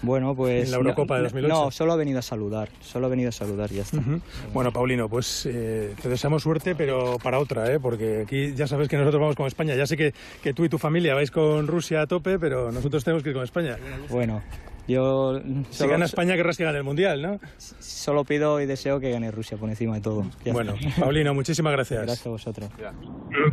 Bueno, 0.03 0.35
pues... 0.35 0.63
En 0.63 0.71
la 0.71 0.77
Eurocopa 0.77 1.17
de 1.17 1.23
2008. 1.23 1.53
No, 1.53 1.69
solo 1.69 1.91
ha 1.91 1.95
venido 1.97 2.19
a 2.19 2.21
saludar, 2.21 2.69
solo 2.79 3.07
ha 3.07 3.09
venido 3.09 3.27
a 3.27 3.33
saludar 3.33 3.69
y 3.73 3.75
ya 3.75 3.81
está. 3.81 4.01
Bueno, 4.53 4.71
Paulino, 4.71 5.09
pues 5.09 5.45
eh, 5.45 5.93
te 6.01 6.07
deseamos 6.07 6.43
suerte, 6.43 6.75
pero 6.75 7.17
para 7.21 7.39
otra, 7.39 7.73
¿eh? 7.73 7.79
porque 7.81 8.21
aquí 8.21 8.53
ya 8.55 8.67
sabes 8.67 8.87
que 8.87 8.95
nosotros 8.95 9.19
vamos 9.19 9.35
con 9.35 9.47
España. 9.47 9.75
Ya 9.75 9.85
sé 9.85 9.97
que, 9.97 10.13
que 10.41 10.53
tú 10.53 10.63
y 10.63 10.69
tu 10.69 10.77
familia 10.77 11.13
vais 11.13 11.29
con 11.29 11.67
Rusia 11.67 12.03
a 12.03 12.07
tope, 12.07 12.39
pero 12.39 12.71
nosotros 12.71 13.03
tenemos 13.03 13.21
que 13.21 13.31
ir 13.31 13.35
con 13.35 13.43
España. 13.43 13.77
Bueno, 14.09 14.41
yo 14.87 15.41
si 15.69 15.87
gana 15.87 16.05
España 16.05 16.35
querrás 16.35 16.57
que 16.57 16.63
gane 16.63 16.77
el 16.77 16.83
mundial, 16.83 17.21
¿no? 17.21 17.39
Solo 17.57 18.25
pido 18.25 18.59
y 18.59 18.65
deseo 18.65 18.99
que 18.99 19.11
gane 19.11 19.31
Rusia 19.31 19.57
por 19.57 19.69
encima 19.69 19.95
de 19.95 20.01
todo. 20.01 20.25
bueno, 20.51 20.75
Paulino, 20.99 21.33
muchísimas 21.33 21.73
gracias. 21.73 22.01
Gracias 22.01 22.27
a 22.27 22.29
vosotros. 22.29 22.69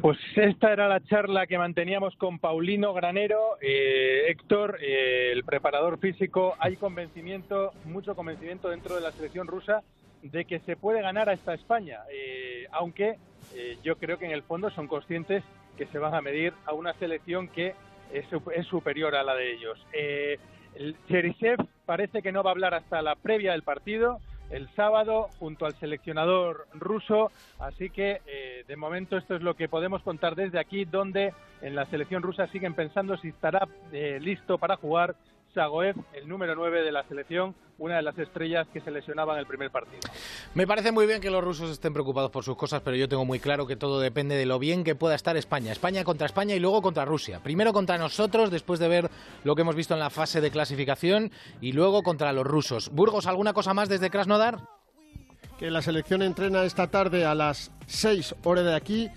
Pues 0.00 0.18
esta 0.36 0.72
era 0.72 0.88
la 0.88 1.00
charla 1.00 1.46
que 1.46 1.56
manteníamos 1.58 2.16
con 2.16 2.38
Paulino 2.38 2.92
Granero, 2.92 3.58
eh, 3.60 4.24
Héctor, 4.28 4.78
eh, 4.80 5.32
el 5.32 5.44
preparador 5.44 5.98
físico. 5.98 6.54
Hay 6.58 6.76
convencimiento, 6.76 7.72
mucho 7.84 8.14
convencimiento 8.14 8.68
dentro 8.68 8.96
de 8.96 9.00
la 9.00 9.12
selección 9.12 9.46
rusa 9.46 9.82
de 10.22 10.44
que 10.44 10.60
se 10.60 10.76
puede 10.76 11.00
ganar 11.00 11.28
a 11.28 11.32
esta 11.32 11.54
España, 11.54 12.00
eh, 12.12 12.66
aunque 12.72 13.16
yo 13.82 13.96
creo 13.96 14.16
que 14.16 14.26
en 14.26 14.30
el 14.30 14.42
fondo 14.42 14.70
son 14.70 14.86
conscientes 14.86 15.42
que 15.76 15.86
se 15.86 15.98
van 15.98 16.14
a 16.14 16.20
medir 16.20 16.52
a 16.66 16.72
una 16.72 16.92
selección 16.94 17.48
que 17.48 17.74
es, 18.12 18.24
es 18.54 18.66
superior 18.66 19.16
a 19.16 19.24
la 19.24 19.34
de 19.34 19.52
ellos. 19.52 19.78
El 20.74 20.96
Cherisev 21.08 21.58
parece 21.86 22.22
que 22.22 22.32
no 22.32 22.42
va 22.42 22.50
a 22.50 22.52
hablar 22.52 22.74
hasta 22.74 23.02
la 23.02 23.16
previa 23.16 23.52
del 23.52 23.62
partido, 23.62 24.18
el 24.50 24.68
sábado, 24.70 25.28
junto 25.38 25.66
al 25.66 25.74
seleccionador 25.74 26.66
ruso. 26.74 27.30
Así 27.58 27.90
que, 27.90 28.20
eh, 28.26 28.64
de 28.66 28.76
momento, 28.76 29.16
esto 29.16 29.36
es 29.36 29.42
lo 29.42 29.54
que 29.54 29.68
podemos 29.68 30.02
contar 30.02 30.34
desde 30.34 30.58
aquí, 30.58 30.84
donde 30.84 31.32
en 31.62 31.74
la 31.74 31.86
selección 31.86 32.22
rusa 32.22 32.46
siguen 32.48 32.74
pensando 32.74 33.16
si 33.18 33.28
estará 33.28 33.68
eh, 33.92 34.18
listo 34.20 34.58
para 34.58 34.76
jugar 34.76 35.14
Sagoev, 35.54 35.96
el 36.14 36.28
número 36.28 36.54
9 36.54 36.82
de 36.82 36.92
la 36.92 37.02
selección, 37.08 37.54
una 37.78 37.96
de 37.96 38.02
las 38.02 38.18
estrellas 38.18 38.68
que 38.72 38.80
se 38.80 38.90
lesionaba 38.90 39.32
en 39.34 39.40
el 39.40 39.46
primer 39.46 39.70
partido. 39.70 40.00
Me 40.54 40.66
parece 40.66 40.92
muy 40.92 41.06
bien 41.06 41.20
que 41.20 41.30
los 41.30 41.42
rusos 41.42 41.70
estén 41.70 41.92
preocupados 41.92 42.30
por 42.30 42.44
sus 42.44 42.56
cosas, 42.56 42.82
pero 42.82 42.96
yo 42.96 43.08
tengo 43.08 43.24
muy 43.24 43.40
claro 43.40 43.66
que 43.66 43.74
todo 43.74 44.00
depende 44.00 44.36
de 44.36 44.46
lo 44.46 44.58
bien 44.58 44.84
que 44.84 44.94
pueda 44.94 45.14
estar 45.14 45.36
España. 45.36 45.72
España 45.72 46.04
contra 46.04 46.26
España 46.26 46.54
y 46.54 46.60
luego 46.60 46.82
contra 46.82 47.04
Rusia. 47.04 47.40
Primero 47.42 47.72
contra 47.72 47.98
nosotros, 47.98 48.50
después 48.50 48.78
de 48.78 48.88
ver 48.88 49.10
lo 49.42 49.56
que 49.56 49.62
hemos 49.62 49.74
visto 49.74 49.94
en 49.94 50.00
la 50.00 50.10
fase 50.10 50.40
de 50.40 50.50
clasificación, 50.50 51.32
y 51.60 51.72
luego 51.72 52.02
contra 52.02 52.32
los 52.32 52.46
rusos. 52.46 52.90
Burgos, 52.90 53.26
¿alguna 53.26 53.52
cosa 53.52 53.74
más 53.74 53.88
desde 53.88 54.10
Krasnodar? 54.10 54.60
Que 55.58 55.70
la 55.70 55.82
selección 55.82 56.22
entrena 56.22 56.64
esta 56.64 56.86
tarde 56.86 57.24
a 57.24 57.34
las 57.34 57.72
6 57.86 58.36
horas 58.44 58.64
de 58.64 58.74
aquí 58.74 59.10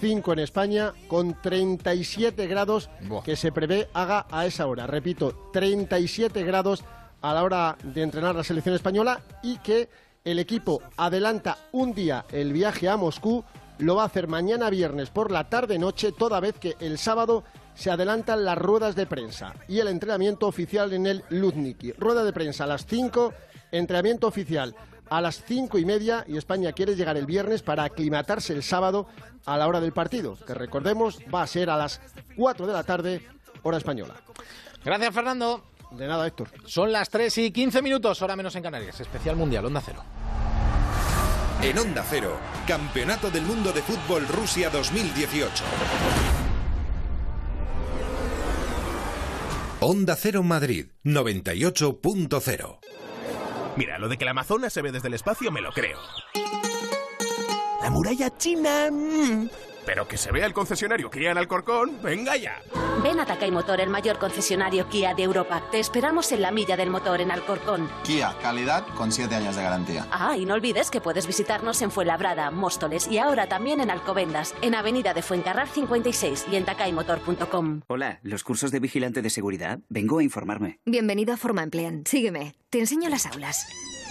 5 0.00 0.32
en 0.32 0.38
España, 0.40 0.92
con 1.08 1.40
37 1.40 2.46
grados 2.46 2.90
que 3.24 3.36
se 3.36 3.52
prevé 3.52 3.88
haga 3.94 4.26
a 4.30 4.46
esa 4.46 4.66
hora. 4.66 4.86
Repito, 4.86 5.50
37 5.52 6.44
grados 6.44 6.84
a 7.22 7.34
la 7.34 7.42
hora 7.42 7.76
de 7.82 8.02
entrenar 8.02 8.34
la 8.34 8.44
selección 8.44 8.74
española 8.74 9.20
y 9.42 9.58
que 9.58 9.88
el 10.24 10.38
equipo 10.38 10.82
adelanta 10.96 11.58
un 11.72 11.94
día 11.94 12.24
el 12.32 12.52
viaje 12.52 12.88
a 12.88 12.96
Moscú, 12.96 13.44
lo 13.78 13.96
va 13.96 14.02
a 14.02 14.06
hacer 14.06 14.26
mañana 14.26 14.70
viernes 14.70 15.10
por 15.10 15.30
la 15.30 15.48
tarde-noche, 15.48 16.12
toda 16.12 16.40
vez 16.40 16.58
que 16.58 16.76
el 16.80 16.98
sábado 16.98 17.44
se 17.74 17.90
adelantan 17.90 18.44
las 18.44 18.58
ruedas 18.58 18.96
de 18.96 19.06
prensa 19.06 19.54
y 19.68 19.80
el 19.80 19.88
entrenamiento 19.88 20.46
oficial 20.46 20.92
en 20.92 21.06
el 21.06 21.24
Luzniki. 21.28 21.92
Rueda 21.92 22.24
de 22.24 22.32
prensa 22.32 22.64
a 22.64 22.66
las 22.66 22.86
5, 22.86 23.32
entrenamiento 23.70 24.26
oficial 24.26 24.74
a 25.08 25.20
las 25.20 25.42
cinco 25.44 25.78
y 25.78 25.84
media 25.84 26.24
y 26.26 26.36
España 26.36 26.72
quiere 26.72 26.96
llegar 26.96 27.16
el 27.16 27.26
viernes 27.26 27.62
para 27.62 27.84
aclimatarse 27.84 28.52
el 28.52 28.62
sábado 28.62 29.06
a 29.44 29.56
la 29.56 29.68
hora 29.68 29.80
del 29.80 29.92
partido, 29.92 30.36
que 30.46 30.54
recordemos 30.54 31.18
va 31.32 31.42
a 31.42 31.46
ser 31.46 31.70
a 31.70 31.76
las 31.76 32.00
4 32.36 32.66
de 32.66 32.72
la 32.72 32.82
tarde, 32.82 33.26
hora 33.62 33.78
española. 33.78 34.14
Gracias, 34.84 35.14
Fernando. 35.14 35.64
De 35.92 36.06
nada, 36.06 36.26
Héctor. 36.26 36.48
Son 36.64 36.90
las 36.90 37.08
3 37.10 37.38
y 37.38 37.50
15 37.52 37.80
minutos, 37.80 38.20
hora 38.22 38.36
menos 38.36 38.54
en 38.56 38.62
Canarias. 38.62 39.00
Especial 39.00 39.36
Mundial, 39.36 39.64
Onda 39.64 39.80
Cero. 39.84 40.02
En 41.62 41.78
Onda 41.78 42.04
Cero, 42.08 42.36
Campeonato 42.66 43.30
del 43.30 43.44
Mundo 43.44 43.72
de 43.72 43.82
Fútbol 43.82 44.26
Rusia 44.28 44.68
2018. 44.68 45.64
Onda 49.80 50.16
Cero 50.16 50.42
Madrid 50.42 50.88
98.0. 51.04 52.78
Mira, 53.76 53.98
lo 53.98 54.08
de 54.08 54.16
que 54.16 54.24
la 54.24 54.30
Amazonas 54.30 54.72
se 54.72 54.82
ve 54.82 54.90
desde 54.90 55.08
el 55.08 55.14
espacio 55.14 55.50
me 55.52 55.60
lo 55.60 55.70
creo. 55.72 55.98
La 57.82 57.90
muralla 57.90 58.36
china... 58.36 58.90
Mm, 58.90 59.48
pero 59.86 60.06
que 60.08 60.18
se 60.18 60.32
vea 60.32 60.44
el 60.44 60.52
concesionario 60.52 61.10
Kia 61.10 61.30
en 61.30 61.38
Alcorcón, 61.38 62.02
venga 62.02 62.36
ya. 62.36 62.60
Ven 63.02 63.20
a 63.20 63.24
Takay 63.24 63.50
Motor, 63.50 63.80
el 63.80 63.88
mayor 63.88 64.18
concesionario 64.18 64.88
Kia 64.88 65.14
de 65.14 65.22
Europa. 65.22 65.62
Te 65.70 65.78
esperamos 65.78 66.32
en 66.32 66.42
la 66.42 66.50
milla 66.50 66.76
del 66.76 66.90
motor 66.90 67.20
en 67.20 67.30
Alcorcón. 67.30 67.88
Kia, 68.02 68.34
calidad 68.42 68.84
con 68.96 69.12
7 69.12 69.34
años 69.34 69.54
de 69.54 69.62
garantía. 69.62 70.06
Ah, 70.10 70.36
y 70.36 70.44
no 70.44 70.54
olvides 70.54 70.90
que 70.90 71.00
puedes 71.00 71.26
visitarnos 71.26 71.80
en 71.82 71.90
Fuenlabrada, 71.90 72.50
Móstoles 72.50 73.06
y 73.06 73.18
ahora 73.18 73.48
también 73.48 73.80
en 73.80 73.90
Alcobendas, 73.90 74.54
en 74.60 74.74
Avenida 74.74 75.14
de 75.14 75.22
Fuencarral 75.22 75.68
56 75.68 76.46
y 76.50 76.56
en 76.56 76.64
takaymotor.com. 76.64 77.82
Hola, 77.86 78.18
los 78.22 78.42
cursos 78.42 78.72
de 78.72 78.80
vigilante 78.80 79.22
de 79.22 79.30
seguridad. 79.30 79.78
Vengo 79.88 80.18
a 80.18 80.24
informarme. 80.24 80.80
Bienvenido 80.84 81.32
a 81.32 81.36
Forma 81.36 81.62
Emplean. 81.62 82.02
Sígueme. 82.06 82.54
Te 82.70 82.80
enseño 82.80 83.08
las 83.08 83.26
aulas. 83.26 83.66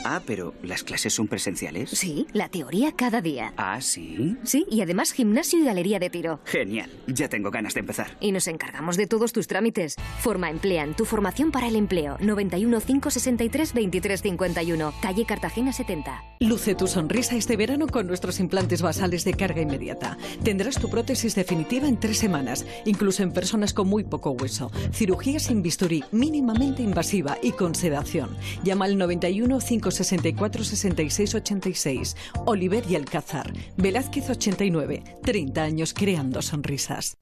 Ah, 0.07 0.21
pero 0.23 0.53
¿las 0.61 0.83
clases 0.83 1.15
son 1.15 1.27
presenciales? 1.27 1.89
Sí, 1.89 2.27
la 2.31 2.47
teoría 2.47 2.91
cada 2.91 3.21
día. 3.21 3.53
Ah, 3.57 3.81
sí. 3.81 4.37
Sí, 4.43 4.63
y 4.69 4.81
además 4.81 5.11
gimnasio 5.11 5.59
y 5.59 5.65
galería 5.65 5.97
de 5.97 6.11
tiro. 6.11 6.41
Genial, 6.45 6.91
ya 7.07 7.27
tengo 7.27 7.49
ganas 7.49 7.73
de 7.73 7.79
empezar. 7.79 8.15
Y 8.19 8.31
nos 8.31 8.47
encargamos 8.47 8.97
de 8.97 9.07
todos 9.07 9.33
tus 9.33 9.47
trámites. 9.47 9.95
Forma 10.19 10.51
Emplean, 10.51 10.95
tu 10.95 11.05
formación 11.05 11.51
para 11.51 11.67
el 11.67 11.75
empleo. 11.75 12.17
91 12.19 12.81
563 12.81 13.73
2351, 13.73 14.93
calle 15.01 15.25
Cartagena 15.25 15.73
70. 15.73 16.23
Luce 16.41 16.75
tu 16.75 16.85
sonrisa 16.85 17.35
este 17.35 17.57
verano 17.57 17.87
con 17.87 18.05
nuestros 18.05 18.39
implantes 18.39 18.83
basales 18.83 19.25
de 19.25 19.33
carga 19.33 19.61
inmediata. 19.61 20.19
Tendrás 20.43 20.79
tu 20.79 20.87
prótesis 20.87 21.33
definitiva 21.33 21.87
en 21.87 21.99
tres 21.99 22.19
semanas, 22.19 22.63
incluso 22.85 23.23
en 23.23 23.31
personas 23.31 23.73
con 23.73 23.87
muy 23.87 24.03
poco 24.03 24.29
hueso. 24.31 24.71
Cirugía 24.91 25.39
sin 25.39 25.63
bisturí, 25.63 26.03
mínimamente 26.11 26.83
invasiva 26.83 27.39
y 27.41 27.53
con 27.53 27.73
sedación. 27.73 28.29
Llama 28.63 28.85
al 28.85 28.99
91 28.99 29.57
563 29.57 29.94
64 29.95 30.63
66 30.63 31.35
86. 31.35 32.15
Oliver 32.45 32.83
y 32.89 32.95
Alcázar. 32.95 33.51
Velázquez 33.77 34.29
89. 34.29 35.03
30 35.23 35.63
años 35.63 35.93
creando 35.93 36.41
sonrisas. 36.41 37.17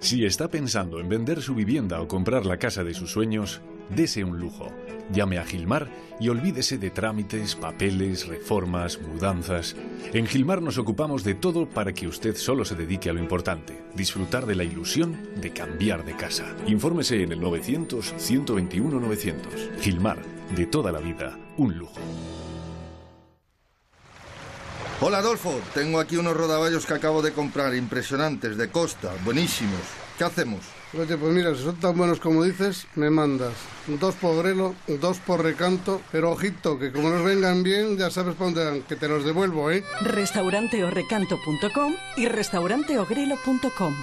Si 0.00 0.24
está 0.26 0.48
pensando 0.48 1.00
en 1.00 1.08
vender 1.08 1.40
su 1.40 1.54
vivienda 1.54 2.00
o 2.00 2.08
comprar 2.08 2.44
la 2.44 2.58
casa 2.58 2.84
de 2.84 2.92
sus 2.92 3.12
sueños, 3.12 3.62
dese 3.88 4.22
un 4.22 4.38
lujo. 4.38 4.68
Llame 5.12 5.38
a 5.38 5.44
Gilmar 5.44 5.88
y 6.20 6.28
olvídese 6.28 6.78
de 6.78 6.90
trámites, 6.90 7.54
papeles, 7.54 8.26
reformas, 8.26 8.98
mudanzas. 9.00 9.76
En 10.12 10.26
Gilmar 10.26 10.62
nos 10.62 10.78
ocupamos 10.78 11.24
de 11.24 11.34
todo 11.34 11.68
para 11.68 11.92
que 11.92 12.06
usted 12.06 12.36
solo 12.36 12.64
se 12.64 12.74
dedique 12.74 13.10
a 13.10 13.12
lo 13.12 13.20
importante, 13.20 13.82
disfrutar 13.94 14.46
de 14.46 14.54
la 14.54 14.64
ilusión 14.64 15.16
de 15.36 15.52
cambiar 15.52 16.04
de 16.04 16.16
casa. 16.16 16.54
Infórmese 16.66 17.22
en 17.22 17.32
el 17.32 17.40
900 17.40 18.14
121 18.16 19.00
900. 19.00 19.70
Gilmar, 19.80 20.18
de 20.54 20.66
toda 20.66 20.92
la 20.92 21.00
vida, 21.00 21.38
un 21.56 21.76
lujo. 21.76 22.00
Hola 25.00 25.18
Adolfo, 25.18 25.60
tengo 25.74 26.00
aquí 26.00 26.16
unos 26.16 26.36
rodaballos 26.36 26.86
que 26.86 26.94
acabo 26.94 27.20
de 27.20 27.32
comprar, 27.32 27.74
impresionantes, 27.74 28.56
de 28.56 28.70
costa, 28.70 29.12
buenísimos. 29.24 29.80
¿Qué 30.16 30.24
hacemos? 30.24 30.60
Oye, 30.98 31.16
pues 31.16 31.32
mira, 31.32 31.54
si 31.54 31.62
son 31.62 31.76
tan 31.76 31.96
buenos 31.96 32.20
como 32.20 32.44
dices, 32.44 32.86
me 32.94 33.10
mandas. 33.10 33.54
Dos 33.86 34.14
por 34.14 34.42
grelo, 34.42 34.74
dos 34.86 35.18
por 35.18 35.42
recanto, 35.42 36.00
pero 36.12 36.30
ojito, 36.30 36.78
que 36.78 36.92
como 36.92 37.10
nos 37.10 37.24
vengan 37.24 37.62
bien, 37.62 37.98
ya 37.98 38.10
sabes 38.10 38.34
para 38.34 38.50
dónde 38.50 38.64
van, 38.64 38.82
que 38.82 38.96
te 38.96 39.08
los 39.08 39.24
devuelvo, 39.24 39.70
¿eh? 39.70 39.82
Restauranteorecanto.com 40.02 41.94
y 42.16 42.28
restauranteogrelo.com 42.28 43.94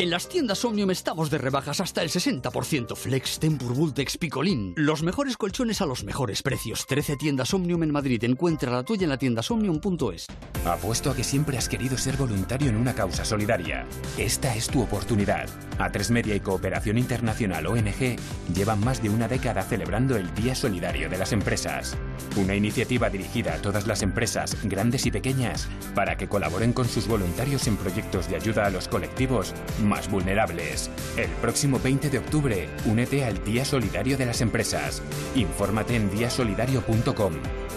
en 0.00 0.08
las 0.08 0.30
tiendas 0.30 0.64
Omnium 0.64 0.90
estamos 0.90 1.28
de 1.30 1.36
rebajas 1.36 1.80
hasta 1.80 2.02
el 2.02 2.08
60%. 2.08 2.96
Flex, 2.96 3.38
Tempur, 3.38 3.74
Vultex, 3.74 4.16
Picolín. 4.16 4.72
Los 4.76 5.02
mejores 5.02 5.36
colchones 5.36 5.82
a 5.82 5.86
los 5.86 6.04
mejores 6.04 6.42
precios. 6.42 6.86
13 6.86 7.16
tiendas 7.16 7.52
Omnium 7.52 7.82
en 7.82 7.92
Madrid. 7.92 8.24
Encuentra 8.24 8.72
la 8.72 8.82
tuya 8.82 9.04
en 9.04 9.10
la 9.10 9.18
tienda 9.18 9.42
omnium.es. 9.46 10.26
Apuesto 10.64 11.10
a 11.10 11.14
que 11.14 11.22
siempre 11.22 11.58
has 11.58 11.68
querido 11.68 11.98
ser 11.98 12.16
voluntario 12.16 12.70
en 12.70 12.76
una 12.76 12.94
causa 12.94 13.26
solidaria. 13.26 13.86
Esta 14.16 14.56
es 14.56 14.68
tu 14.68 14.80
oportunidad. 14.80 15.50
A3 15.78 16.10
Media 16.12 16.34
y 16.34 16.40
Cooperación 16.40 16.96
Internacional 16.96 17.66
ONG 17.66 18.16
llevan 18.54 18.80
más 18.80 19.02
de 19.02 19.10
una 19.10 19.28
década 19.28 19.62
celebrando 19.62 20.16
el 20.16 20.34
Día 20.34 20.54
Solidario 20.54 21.10
de 21.10 21.18
las 21.18 21.32
Empresas. 21.32 21.96
Una 22.36 22.54
iniciativa 22.54 23.10
dirigida 23.10 23.54
a 23.54 23.62
todas 23.62 23.86
las 23.86 24.02
empresas, 24.02 24.56
grandes 24.64 25.06
y 25.06 25.10
pequeñas, 25.10 25.68
para 25.94 26.16
que 26.16 26.28
colaboren 26.28 26.72
con 26.72 26.88
sus 26.88 27.06
voluntarios 27.06 27.66
en 27.66 27.76
proyectos 27.76 28.28
de 28.28 28.36
ayuda 28.36 28.66
a 28.66 28.70
los 28.70 28.88
colectivos 28.88 29.54
más 29.82 30.10
vulnerables. 30.10 30.90
El 31.16 31.30
próximo 31.40 31.78
20 31.78 32.10
de 32.10 32.18
octubre, 32.18 32.68
únete 32.86 33.24
al 33.24 33.42
Día 33.44 33.64
Solidario 33.64 34.16
de 34.16 34.26
las 34.26 34.40
Empresas. 34.40 35.02
Infórmate 35.34 35.96
en 35.96 36.10
diasolidario.com. 36.10 37.34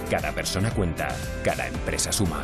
Cada 0.10 0.32
persona 0.32 0.72
cuenta, 0.72 1.08
cada 1.44 1.68
empresa 1.68 2.12
suma. 2.12 2.44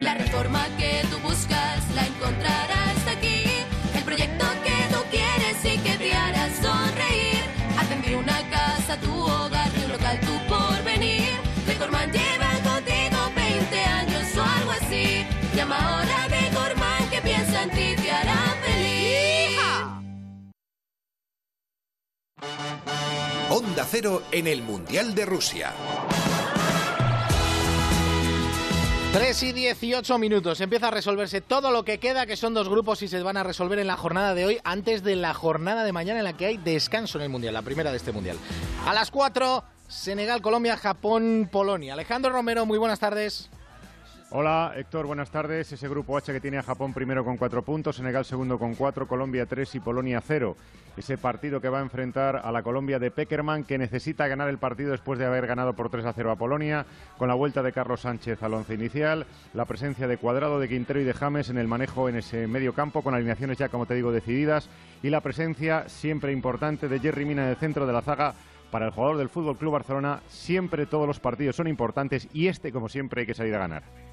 La 0.00 0.14
reforma 0.14 0.66
que 0.76 1.02
tú 1.10 1.18
buscas 1.20 1.94
la 1.94 2.06
encontrarás 2.06 2.53
Onda 23.74 23.88
Cero 23.90 24.22
en 24.30 24.46
el 24.46 24.62
Mundial 24.62 25.16
de 25.16 25.26
Rusia. 25.26 25.72
3 29.12 29.42
y 29.42 29.52
18 29.52 30.16
minutos. 30.16 30.60
Empieza 30.60 30.86
a 30.86 30.90
resolverse 30.92 31.40
todo 31.40 31.72
lo 31.72 31.84
que 31.84 31.98
queda, 31.98 32.24
que 32.24 32.36
son 32.36 32.54
dos 32.54 32.68
grupos 32.68 33.02
y 33.02 33.08
se 33.08 33.20
van 33.20 33.36
a 33.36 33.42
resolver 33.42 33.80
en 33.80 33.88
la 33.88 33.96
jornada 33.96 34.32
de 34.32 34.44
hoy, 34.44 34.58
antes 34.62 35.02
de 35.02 35.16
la 35.16 35.34
jornada 35.34 35.82
de 35.82 35.90
mañana 35.90 36.20
en 36.20 36.24
la 36.24 36.36
que 36.36 36.46
hay 36.46 36.56
descanso 36.56 37.18
en 37.18 37.24
el 37.24 37.30
Mundial, 37.30 37.52
la 37.52 37.62
primera 37.62 37.90
de 37.90 37.96
este 37.96 38.12
Mundial. 38.12 38.36
A 38.86 38.94
las 38.94 39.10
4, 39.10 39.64
Senegal, 39.88 40.40
Colombia, 40.40 40.76
Japón, 40.76 41.48
Polonia. 41.50 41.94
Alejandro 41.94 42.30
Romero, 42.30 42.66
muy 42.66 42.78
buenas 42.78 43.00
tardes. 43.00 43.50
Hola 44.36 44.72
Héctor, 44.74 45.06
buenas 45.06 45.30
tardes. 45.30 45.70
Ese 45.70 45.88
grupo 45.88 46.16
H 46.16 46.32
que 46.32 46.40
tiene 46.40 46.58
a 46.58 46.64
Japón 46.64 46.92
primero 46.92 47.24
con 47.24 47.36
cuatro 47.36 47.62
puntos, 47.62 47.94
Senegal 47.94 48.24
segundo 48.24 48.58
con 48.58 48.74
cuatro, 48.74 49.06
Colombia 49.06 49.46
tres 49.46 49.72
y 49.76 49.78
Polonia 49.78 50.20
cero. 50.20 50.56
Ese 50.96 51.16
partido 51.16 51.60
que 51.60 51.68
va 51.68 51.78
a 51.78 51.82
enfrentar 51.82 52.42
a 52.44 52.50
la 52.50 52.64
Colombia 52.64 52.98
de 52.98 53.12
Peckerman 53.12 53.62
que 53.62 53.78
necesita 53.78 54.26
ganar 54.26 54.48
el 54.48 54.58
partido 54.58 54.90
después 54.90 55.20
de 55.20 55.26
haber 55.26 55.46
ganado 55.46 55.74
por 55.74 55.88
3 55.88 56.04
a 56.06 56.12
0 56.12 56.32
a 56.32 56.36
Polonia, 56.36 56.84
con 57.16 57.28
la 57.28 57.34
vuelta 57.34 57.62
de 57.62 57.72
Carlos 57.72 58.00
Sánchez 58.00 58.42
al 58.42 58.54
once 58.54 58.74
inicial, 58.74 59.24
la 59.52 59.66
presencia 59.66 60.08
de 60.08 60.18
Cuadrado, 60.18 60.58
de 60.58 60.68
Quintero 60.68 61.00
y 61.00 61.04
de 61.04 61.14
James 61.14 61.48
en 61.48 61.58
el 61.58 61.68
manejo 61.68 62.08
en 62.08 62.16
ese 62.16 62.48
medio 62.48 62.72
campo, 62.74 63.02
con 63.02 63.14
alineaciones 63.14 63.58
ya, 63.58 63.68
como 63.68 63.86
te 63.86 63.94
digo, 63.94 64.10
decididas, 64.10 64.68
y 65.04 65.10
la 65.10 65.20
presencia 65.20 65.88
siempre 65.88 66.32
importante 66.32 66.88
de 66.88 66.98
Jerry 66.98 67.24
Mina 67.24 67.44
en 67.44 67.50
el 67.50 67.56
centro 67.56 67.86
de 67.86 67.92
la 67.92 68.02
zaga 68.02 68.34
para 68.72 68.86
el 68.86 68.90
jugador 68.90 69.16
del 69.16 69.28
Fútbol 69.28 69.56
Club 69.56 69.74
Barcelona. 69.74 70.22
Siempre 70.26 70.86
todos 70.86 71.06
los 71.06 71.20
partidos 71.20 71.54
son 71.54 71.68
importantes 71.68 72.26
y 72.32 72.48
este, 72.48 72.72
como 72.72 72.88
siempre, 72.88 73.20
hay 73.20 73.26
que 73.28 73.34
salir 73.34 73.54
a 73.54 73.58
ganar. 73.58 74.03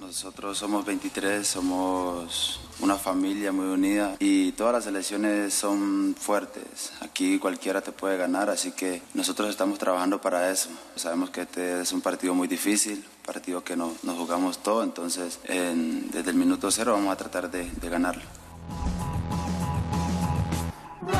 Nosotros 0.00 0.56
somos 0.56 0.86
23, 0.86 1.46
somos 1.46 2.58
una 2.80 2.96
familia 2.96 3.52
muy 3.52 3.66
unida 3.66 4.16
y 4.18 4.52
todas 4.52 4.72
las 4.72 4.86
elecciones 4.86 5.52
son 5.52 6.16
fuertes. 6.18 6.94
Aquí 7.00 7.38
cualquiera 7.38 7.82
te 7.82 7.92
puede 7.92 8.16
ganar, 8.16 8.48
así 8.48 8.72
que 8.72 9.02
nosotros 9.12 9.50
estamos 9.50 9.78
trabajando 9.78 10.18
para 10.18 10.50
eso. 10.50 10.70
Sabemos 10.96 11.28
que 11.28 11.42
este 11.42 11.82
es 11.82 11.92
un 11.92 12.00
partido 12.00 12.34
muy 12.34 12.48
difícil, 12.48 13.04
partido 13.26 13.62
que 13.62 13.76
nos, 13.76 13.92
jugamos 14.02 14.62
todo, 14.62 14.82
entonces 14.82 15.38
desde 15.46 16.30
el 16.30 16.36
minuto 16.36 16.70
cero 16.70 16.94
vamos 16.94 17.12
a 17.12 17.16
tratar 17.16 17.50
de, 17.50 17.70
de 17.70 17.88
ganarlo. 17.90 18.22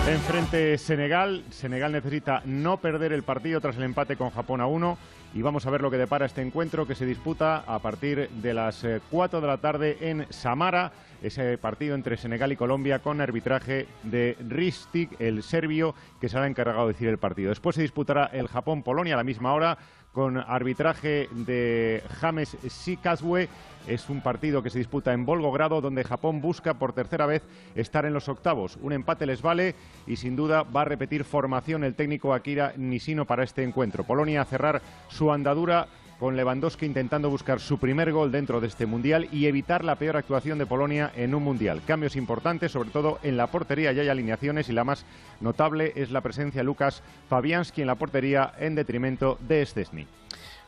Enfrente 0.06 0.76
Senegal. 0.76 1.42
Senegal 1.50 1.92
necesita 1.92 2.42
no 2.44 2.76
perder 2.78 3.12
el 3.12 3.22
partido 3.22 3.60
tras 3.60 3.76
el 3.76 3.84
empate 3.84 4.16
con 4.16 4.30
Japón 4.30 4.60
a 4.60 4.66
1 4.66 4.98
y 5.32 5.42
vamos 5.42 5.66
a 5.66 5.70
ver 5.70 5.80
lo 5.80 5.90
que 5.90 5.96
depara 5.96 6.26
este 6.26 6.42
encuentro 6.42 6.86
que 6.86 6.94
se 6.94 7.06
disputa 7.06 7.64
a 7.66 7.78
partir 7.78 8.28
de 8.28 8.52
las 8.52 8.84
4 9.10 9.38
eh, 9.38 9.40
de 9.40 9.46
la 9.46 9.56
tarde 9.56 9.96
en 10.00 10.26
Samara. 10.28 10.92
Ese 11.22 11.56
partido 11.58 11.94
entre 11.94 12.16
Senegal 12.16 12.52
y 12.52 12.56
Colombia 12.56 12.98
con 12.98 13.20
arbitraje 13.20 13.86
de 14.02 14.36
Ristic, 14.48 15.18
el 15.20 15.42
serbio, 15.42 15.94
que 16.20 16.28
será 16.28 16.46
encargado 16.46 16.86
de 16.86 16.94
decir 16.94 17.08
el 17.08 17.18
partido. 17.18 17.50
Después 17.50 17.76
se 17.76 17.82
disputará 17.82 18.26
el 18.26 18.48
Japón-Polonia 18.48 19.14
a 19.14 19.18
la 19.18 19.24
misma 19.24 19.54
hora 19.54 19.78
con 20.12 20.36
arbitraje 20.36 21.28
de 21.32 22.02
James 22.20 22.56
Sikazwe. 22.68 23.48
Es 23.86 24.10
un 24.10 24.20
partido 24.20 24.62
que 24.62 24.70
se 24.70 24.78
disputa 24.78 25.12
en 25.12 25.24
Volgogrado, 25.24 25.80
donde 25.80 26.04
Japón 26.04 26.40
busca 26.40 26.74
por 26.74 26.92
tercera 26.92 27.26
vez 27.26 27.42
estar 27.74 28.04
en 28.04 28.12
los 28.12 28.28
octavos. 28.28 28.78
Un 28.82 28.92
empate 28.92 29.26
les 29.26 29.40
vale 29.40 29.74
y 30.06 30.16
sin 30.16 30.36
duda 30.36 30.62
va 30.64 30.82
a 30.82 30.84
repetir 30.84 31.24
formación 31.24 31.82
el 31.84 31.94
técnico 31.94 32.34
Akira 32.34 32.74
Nishino 32.76 33.24
para 33.24 33.44
este 33.44 33.62
encuentro. 33.62 34.04
Polonia 34.04 34.42
a 34.42 34.44
cerrar 34.44 34.82
su 35.08 35.32
andadura 35.32 35.88
con 36.20 36.36
Lewandowski 36.36 36.84
intentando 36.84 37.30
buscar 37.30 37.60
su 37.60 37.78
primer 37.78 38.12
gol 38.12 38.30
dentro 38.30 38.60
de 38.60 38.66
este 38.66 38.84
Mundial 38.84 39.26
y 39.32 39.46
evitar 39.46 39.82
la 39.82 39.96
peor 39.96 40.18
actuación 40.18 40.58
de 40.58 40.66
Polonia 40.66 41.10
en 41.16 41.34
un 41.34 41.42
Mundial. 41.42 41.80
Cambios 41.86 42.14
importantes, 42.14 42.72
sobre 42.72 42.90
todo 42.90 43.18
en 43.22 43.38
la 43.38 43.46
portería 43.46 43.90
ya 43.92 44.02
hay 44.02 44.10
alineaciones 44.10 44.68
y 44.68 44.72
la 44.72 44.84
más 44.84 45.06
notable 45.40 45.94
es 45.96 46.10
la 46.10 46.20
presencia 46.20 46.60
de 46.60 46.64
Lucas 46.64 47.02
Fabianski 47.30 47.80
en 47.80 47.86
la 47.86 47.94
portería 47.94 48.52
en 48.58 48.74
detrimento 48.74 49.38
de 49.40 49.64
Stesny. 49.64 50.06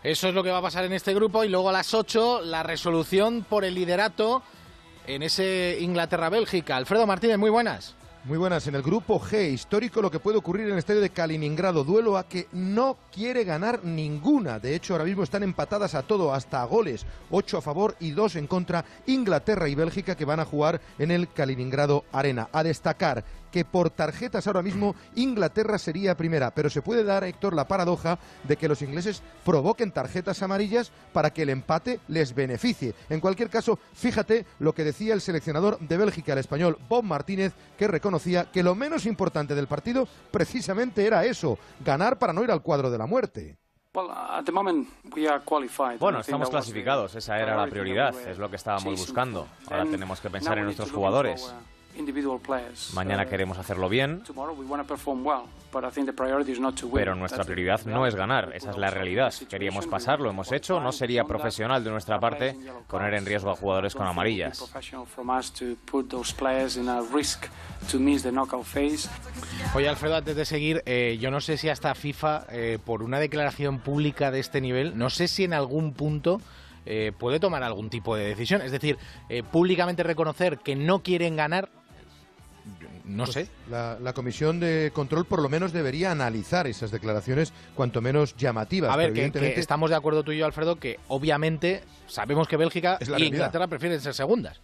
Eso 0.02 0.28
es 0.28 0.34
lo 0.34 0.42
que 0.42 0.50
va 0.50 0.58
a 0.58 0.62
pasar 0.62 0.86
en 0.86 0.94
este 0.94 1.12
grupo 1.12 1.44
y 1.44 1.50
luego 1.50 1.68
a 1.68 1.72
las 1.72 1.92
8 1.92 2.40
la 2.40 2.62
resolución 2.62 3.44
por 3.46 3.66
el 3.66 3.74
liderato 3.74 4.42
en 5.06 5.22
ese 5.22 5.76
Inglaterra-Bélgica. 5.80 6.76
Alfredo 6.76 7.06
Martínez, 7.06 7.36
muy 7.36 7.50
buenas. 7.50 7.94
Muy 8.24 8.38
buenas. 8.38 8.68
En 8.68 8.76
el 8.76 8.82
grupo 8.82 9.18
G, 9.18 9.50
histórico 9.50 10.00
lo 10.00 10.08
que 10.08 10.20
puede 10.20 10.38
ocurrir 10.38 10.66
en 10.66 10.74
el 10.74 10.78
estadio 10.78 11.00
de 11.00 11.10
Kaliningrado. 11.10 11.82
Duelo 11.82 12.16
a 12.16 12.28
que 12.28 12.46
no 12.52 12.96
quiere 13.12 13.42
ganar 13.42 13.82
ninguna. 13.82 14.60
De 14.60 14.76
hecho, 14.76 14.94
ahora 14.94 15.06
mismo 15.06 15.24
están 15.24 15.42
empatadas 15.42 15.96
a 15.96 16.02
todo, 16.02 16.32
hasta 16.32 16.62
a 16.62 16.64
goles. 16.64 17.04
Ocho 17.32 17.58
a 17.58 17.62
favor 17.62 17.96
y 17.98 18.12
dos 18.12 18.36
en 18.36 18.46
contra. 18.46 18.84
Inglaterra 19.06 19.68
y 19.68 19.74
Bélgica 19.74 20.14
que 20.14 20.24
van 20.24 20.38
a 20.38 20.44
jugar 20.44 20.80
en 21.00 21.10
el 21.10 21.32
Kaliningrado 21.32 22.04
Arena. 22.12 22.48
A 22.52 22.62
destacar 22.62 23.24
que 23.52 23.64
por 23.64 23.90
tarjetas 23.90 24.48
ahora 24.48 24.62
mismo 24.62 24.96
Inglaterra 25.14 25.78
sería 25.78 26.16
primera, 26.16 26.50
pero 26.50 26.70
se 26.70 26.82
puede 26.82 27.04
dar, 27.04 27.22
Héctor, 27.22 27.54
la 27.54 27.68
paradoja 27.68 28.18
de 28.42 28.56
que 28.56 28.66
los 28.66 28.82
ingleses 28.82 29.22
provoquen 29.44 29.92
tarjetas 29.92 30.42
amarillas 30.42 30.90
para 31.12 31.32
que 31.32 31.42
el 31.42 31.50
empate 31.50 32.00
les 32.08 32.34
beneficie. 32.34 32.94
En 33.08 33.20
cualquier 33.20 33.50
caso, 33.50 33.78
fíjate 33.92 34.46
lo 34.58 34.74
que 34.74 34.82
decía 34.84 35.14
el 35.14 35.20
seleccionador 35.20 35.78
de 35.78 35.96
Bélgica, 35.96 36.32
el 36.32 36.38
español 36.38 36.78
Bob 36.88 37.04
Martínez, 37.04 37.52
que 37.78 37.86
reconocía 37.86 38.50
que 38.50 38.62
lo 38.62 38.74
menos 38.74 39.06
importante 39.06 39.54
del 39.54 39.68
partido 39.68 40.08
precisamente 40.30 41.06
era 41.06 41.24
eso, 41.24 41.58
ganar 41.84 42.18
para 42.18 42.32
no 42.32 42.42
ir 42.42 42.50
al 42.50 42.62
cuadro 42.62 42.90
de 42.90 42.98
la 42.98 43.06
muerte. 43.06 43.58
Bueno, 46.00 46.20
estamos 46.20 46.48
clasificados, 46.48 47.14
esa 47.14 47.38
era 47.38 47.54
la 47.54 47.66
prioridad, 47.66 48.14
es 48.26 48.38
lo 48.38 48.48
que 48.48 48.56
estábamos 48.56 48.98
buscando. 48.98 49.46
Ahora 49.70 49.84
tenemos 49.84 50.18
que 50.20 50.30
pensar 50.30 50.56
en 50.56 50.64
nuestros 50.64 50.90
jugadores. 50.90 51.54
Mañana 52.94 53.26
queremos 53.26 53.58
hacerlo 53.58 53.88
bien, 53.88 54.22
pero 57.04 57.14
nuestra 57.14 57.44
prioridad 57.44 57.84
no 57.86 58.06
es 58.06 58.14
ganar, 58.14 58.52
esa 58.54 58.70
es 58.70 58.76
la 58.76 58.90
realidad. 58.90 59.32
Queríamos 59.48 59.86
pasar, 59.86 60.20
lo 60.20 60.30
hemos 60.30 60.52
hecho, 60.52 60.80
no 60.80 60.92
sería 60.92 61.24
profesional 61.24 61.82
de 61.84 61.90
nuestra 61.90 62.18
parte 62.20 62.56
poner 62.88 63.14
en 63.14 63.24
riesgo 63.26 63.50
a 63.50 63.56
jugadores 63.56 63.94
con 63.94 64.06
amarillas. 64.06 64.58
Oye, 69.74 69.88
Alfredo, 69.88 70.16
antes 70.16 70.36
de 70.36 70.44
seguir, 70.44 70.82
eh, 70.86 71.18
yo 71.20 71.30
no 71.30 71.40
sé 71.40 71.56
si 71.56 71.68
hasta 71.68 71.94
FIFA, 71.94 72.46
eh, 72.50 72.78
por 72.84 73.02
una 73.02 73.18
declaración 73.18 73.78
pública 73.80 74.30
de 74.30 74.40
este 74.40 74.60
nivel, 74.60 74.98
no 74.98 75.10
sé 75.10 75.26
si 75.28 75.44
en 75.44 75.54
algún 75.54 75.94
punto 75.94 76.40
eh, 76.84 77.12
puede 77.18 77.40
tomar 77.40 77.62
algún 77.62 77.90
tipo 77.90 78.16
de 78.16 78.26
decisión. 78.26 78.60
Es 78.60 78.72
decir, 78.72 78.98
públicamente 79.50 80.02
reconocer 80.02 80.58
que 80.58 80.74
no 80.76 81.02
quieren 81.02 81.36
ganar 81.36 81.70
no 83.04 83.24
pues 83.24 83.34
sé. 83.34 83.48
La, 83.70 84.12
Comisión 84.12 84.60
de 84.60 84.90
Control 84.94 85.24
por 85.24 85.42
lo 85.42 85.48
menos 85.48 85.72
debería 85.72 86.10
analizar 86.12 86.66
esas 86.66 86.90
declaraciones 86.90 87.52
cuanto 87.74 88.00
menos 88.00 88.36
llamativas. 88.36 88.92
A 88.92 88.96
ver, 88.96 89.12
que, 89.12 89.54
estamos 89.56 89.90
de 89.90 89.96
acuerdo 89.96 90.22
tú 90.22 90.32
y 90.32 90.38
yo, 90.38 90.46
Alfredo, 90.46 90.76
que 90.76 91.00
obviamente 91.08 91.82
sabemos 92.06 92.46
que 92.46 92.56
Bélgica 92.56 92.98
y 93.00 93.24
Inglaterra 93.24 93.66
prefieren 93.66 94.00
ser 94.00 94.14
segundas. 94.14 94.60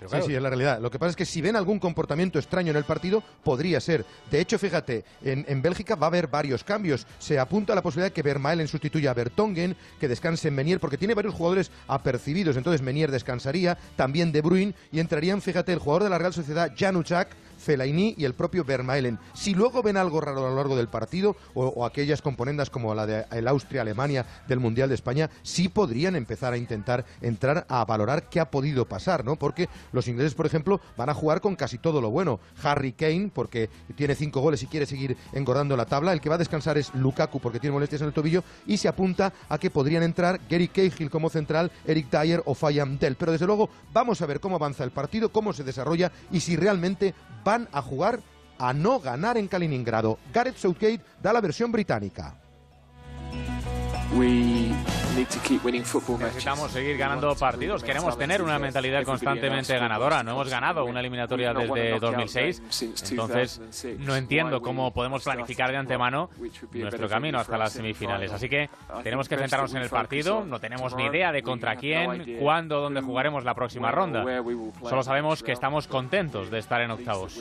sí, 0.00 0.16
sí, 0.26 0.34
es 0.34 0.42
la 0.42 0.48
realidad. 0.48 0.80
Lo 0.80 0.90
que 0.90 0.98
pasa 0.98 1.10
es 1.10 1.16
que 1.16 1.26
si 1.26 1.40
ven 1.40 1.56
algún 1.56 1.78
comportamiento 1.78 2.38
extraño 2.38 2.70
en 2.70 2.76
el 2.76 2.84
partido, 2.84 3.22
podría 3.42 3.80
ser. 3.80 4.04
De 4.30 4.40
hecho, 4.40 4.58
fíjate, 4.58 5.04
en, 5.22 5.62
Bélgica 5.62 5.96
va 5.96 6.06
a 6.06 6.08
haber 6.08 6.28
varios 6.28 6.64
cambios. 6.64 7.06
Se 7.18 7.38
apunta 7.38 7.72
a 7.72 7.76
la 7.76 7.82
posibilidad 7.82 8.08
de 8.08 8.14
que 8.14 8.22
Vermaelen 8.22 8.68
sustituya 8.68 9.10
a 9.10 9.14
Bertongen, 9.14 9.76
que 10.00 10.08
descanse 10.08 10.48
en 10.48 10.54
Menier, 10.54 10.80
porque 10.80 10.96
tiene 10.96 11.14
varios 11.14 11.34
jugadores 11.34 11.70
apercibidos. 11.88 12.56
Entonces 12.56 12.82
Menier 12.82 13.10
descansaría, 13.10 13.76
también 13.96 14.32
De 14.32 14.40
Bruyne, 14.40 14.74
y 14.90 15.00
entrarían, 15.00 15.42
fíjate, 15.42 15.72
el 15.72 15.78
jugador 15.78 16.04
de 16.04 16.10
la 16.10 16.18
Real 16.18 16.32
Sociedad, 16.32 16.72
Januchak, 16.76 17.36
Fellaini 17.62 18.14
y 18.18 18.24
el 18.24 18.34
propio 18.34 18.64
Vermaelen. 18.64 19.18
Si 19.32 19.54
luego 19.54 19.82
ven 19.82 19.96
algo 19.96 20.20
raro 20.20 20.46
a 20.46 20.50
lo 20.50 20.56
largo 20.56 20.76
del 20.76 20.88
partido 20.88 21.36
o, 21.54 21.86
aquellas 21.86 22.20
componendas 22.20 22.70
como 22.70 22.94
la 22.94 23.06
de 23.06 23.24
el 23.30 23.48
Austria-Alemania 23.48 24.26
del 24.48 24.60
Mundial 24.60 24.88
de 24.88 24.94
España, 24.94 25.30
sí 25.42 25.68
podrían 25.68 26.16
empezar 26.16 26.52
a 26.52 26.56
intentar 26.56 27.04
entrar 27.20 27.66
a 27.68 27.84
valorar 27.84 28.28
qué 28.28 28.40
ha 28.40 28.50
podido 28.50 28.86
pasar, 28.86 29.24
¿no? 29.24 29.36
Porque 29.36 29.68
los 29.92 30.08
ingleses, 30.08 30.34
por 30.34 30.46
ejemplo, 30.46 30.80
van 30.96 31.08
a 31.08 31.14
jugar 31.14 31.40
con 31.40 31.56
casi 31.56 31.78
todo 31.78 32.00
lo 32.00 32.10
bueno. 32.10 32.40
Harry 32.62 32.92
Kane, 32.92 33.30
porque 33.32 33.70
tiene 33.96 34.14
cinco 34.14 34.40
goles 34.40 34.62
y 34.62 34.66
quiere 34.66 34.86
seguir 34.86 35.16
engordando 35.32 35.76
la 35.76 35.86
tabla. 35.86 36.12
El 36.12 36.20
que 36.20 36.28
va 36.28 36.34
a 36.34 36.38
descansar 36.38 36.78
es 36.78 36.94
Lukaku, 36.94 37.40
porque 37.40 37.60
tiene 37.60 37.74
molestias 37.74 38.02
en 38.02 38.08
el 38.08 38.14
tobillo. 38.14 38.42
Y 38.66 38.76
se 38.76 38.88
apunta 38.88 39.32
a 39.48 39.58
que 39.58 39.70
podrían 39.70 40.02
entrar 40.02 40.40
Gary 40.48 40.68
Cahill 40.68 41.10
como 41.10 41.30
central, 41.30 41.70
Eric 41.86 42.10
Dyer 42.10 42.42
o 42.44 42.54
Fayam 42.54 42.98
Del. 42.98 43.16
Pero 43.16 43.32
desde 43.32 43.46
luego, 43.46 43.70
vamos 43.92 44.20
a 44.20 44.26
ver 44.26 44.40
cómo 44.40 44.56
avanza 44.56 44.84
el 44.84 44.90
partido, 44.90 45.30
cómo 45.30 45.52
se 45.52 45.64
desarrolla 45.64 46.10
y 46.30 46.40
si 46.40 46.56
realmente 46.56 47.14
va 47.46 47.51
van 47.52 47.68
a 47.70 47.82
jugar 47.82 48.20
a 48.58 48.72
no 48.72 48.98
ganar 48.98 49.36
en 49.36 49.46
Kaliningrado. 49.46 50.18
Gareth 50.32 50.56
Southgate 50.56 51.02
da 51.22 51.32
la 51.34 51.40
versión 51.42 51.70
británica. 51.70 52.34
Necesitamos 56.26 56.70
seguir 56.70 56.96
ganando 56.96 57.34
partidos. 57.36 57.82
Queremos 57.82 58.16
tener 58.18 58.42
una 58.42 58.58
mentalidad 58.58 59.04
constantemente 59.04 59.76
ganadora. 59.78 60.22
No 60.22 60.32
hemos 60.32 60.48
ganado 60.48 60.84
una 60.84 61.00
eliminatoria 61.00 61.52
desde 61.54 61.98
2006. 61.98 62.62
Entonces, 63.10 63.60
no 63.98 64.16
entiendo 64.16 64.60
cómo 64.60 64.92
podemos 64.92 65.22
planificar 65.24 65.70
de 65.70 65.76
antemano 65.76 66.30
nuestro 66.72 67.08
camino 67.08 67.38
hasta 67.38 67.58
las 67.58 67.72
semifinales. 67.72 68.32
Así 68.32 68.48
que 68.48 68.68
tenemos 69.02 69.28
que 69.28 69.36
centrarnos 69.36 69.74
en 69.74 69.82
el 69.82 69.90
partido. 69.90 70.44
No 70.44 70.60
tenemos 70.60 70.94
ni 70.96 71.04
idea 71.06 71.32
de 71.32 71.42
contra 71.42 71.76
quién, 71.76 72.38
cuándo, 72.38 72.80
dónde 72.80 73.00
jugaremos 73.00 73.44
la 73.44 73.54
próxima 73.54 73.90
ronda. 73.90 74.24
Solo 74.88 75.02
sabemos 75.02 75.42
que 75.42 75.52
estamos 75.52 75.86
contentos 75.86 76.50
de 76.50 76.58
estar 76.58 76.80
en 76.80 76.90
octavos. 76.90 77.38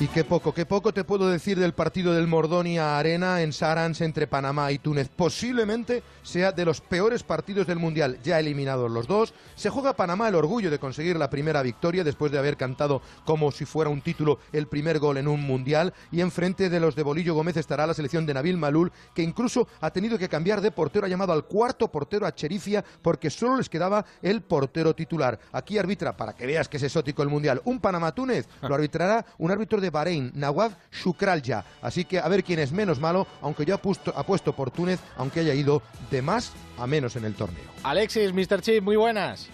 Y 0.00 0.06
qué 0.06 0.22
poco, 0.22 0.54
qué 0.54 0.64
poco 0.64 0.94
te 0.94 1.02
puedo 1.02 1.28
decir 1.28 1.58
del 1.58 1.74
partido 1.74 2.14
del 2.14 2.28
Mordonia 2.28 3.00
Arena 3.00 3.42
en 3.42 3.52
Sarans 3.52 4.00
entre 4.00 4.28
Panamá 4.28 4.70
y 4.70 4.78
Túnez. 4.78 5.08
Posiblemente 5.08 6.04
sea 6.22 6.52
de 6.52 6.64
los 6.64 6.80
peores 6.80 7.24
partidos 7.24 7.66
del 7.66 7.80
Mundial, 7.80 8.20
ya 8.22 8.38
eliminados 8.38 8.88
los 8.92 9.08
dos. 9.08 9.34
Se 9.56 9.70
juega 9.70 9.96
Panamá 9.96 10.28
el 10.28 10.36
orgullo 10.36 10.70
de 10.70 10.78
conseguir 10.78 11.16
la 11.16 11.28
primera 11.28 11.62
victoria 11.62 12.04
después 12.04 12.30
de 12.30 12.38
haber 12.38 12.56
cantado 12.56 13.02
como 13.24 13.50
si 13.50 13.64
fuera 13.64 13.90
un 13.90 14.00
título 14.00 14.38
el 14.52 14.68
primer 14.68 15.00
gol 15.00 15.16
en 15.16 15.26
un 15.26 15.40
Mundial. 15.40 15.92
Y 16.12 16.20
enfrente 16.20 16.70
de 16.70 16.78
los 16.78 16.94
de 16.94 17.02
Bolillo 17.02 17.34
Gómez 17.34 17.56
estará 17.56 17.84
la 17.84 17.92
selección 17.94 18.24
de 18.24 18.34
Nabil 18.34 18.56
Malul, 18.56 18.92
que 19.16 19.24
incluso 19.24 19.66
ha 19.80 19.90
tenido 19.90 20.16
que 20.16 20.28
cambiar 20.28 20.60
de 20.60 20.70
portero, 20.70 21.06
ha 21.06 21.08
llamado 21.08 21.32
al 21.32 21.46
cuarto 21.46 21.90
portero 21.90 22.24
a 22.24 22.32
Cherifia 22.32 22.84
porque 23.02 23.30
solo 23.30 23.56
les 23.56 23.68
quedaba 23.68 24.04
el 24.22 24.42
portero 24.42 24.94
titular. 24.94 25.40
Aquí 25.50 25.76
arbitra, 25.76 26.16
para 26.16 26.36
que 26.36 26.46
veas 26.46 26.68
que 26.68 26.76
es 26.76 26.84
exótico 26.84 27.24
el 27.24 27.30
Mundial, 27.30 27.60
un 27.64 27.80
Panamá-Túnez. 27.80 28.46
Lo 28.62 28.76
arbitrará 28.76 29.26
un 29.38 29.50
árbitro 29.50 29.80
de 29.80 29.87
Bahrein, 29.90 30.32
Nawab 30.34 30.72
Shukralja. 30.90 31.64
Así 31.82 32.04
que 32.04 32.18
a 32.18 32.28
ver 32.28 32.44
quién 32.44 32.58
es 32.58 32.72
menos 32.72 33.00
malo, 33.00 33.26
aunque 33.42 33.64
yo 33.64 33.74
apuesto, 33.74 34.12
apuesto 34.16 34.52
por 34.52 34.70
Túnez, 34.70 35.00
aunque 35.16 35.40
haya 35.40 35.54
ido 35.54 35.82
de 36.10 36.22
más 36.22 36.52
a 36.78 36.86
menos 36.86 37.16
en 37.16 37.24
el 37.24 37.34
torneo. 37.34 37.64
Alexis, 37.82 38.32
Mr. 38.32 38.60
Chip, 38.60 38.82
muy 38.82 38.96
buenas. 38.96 39.48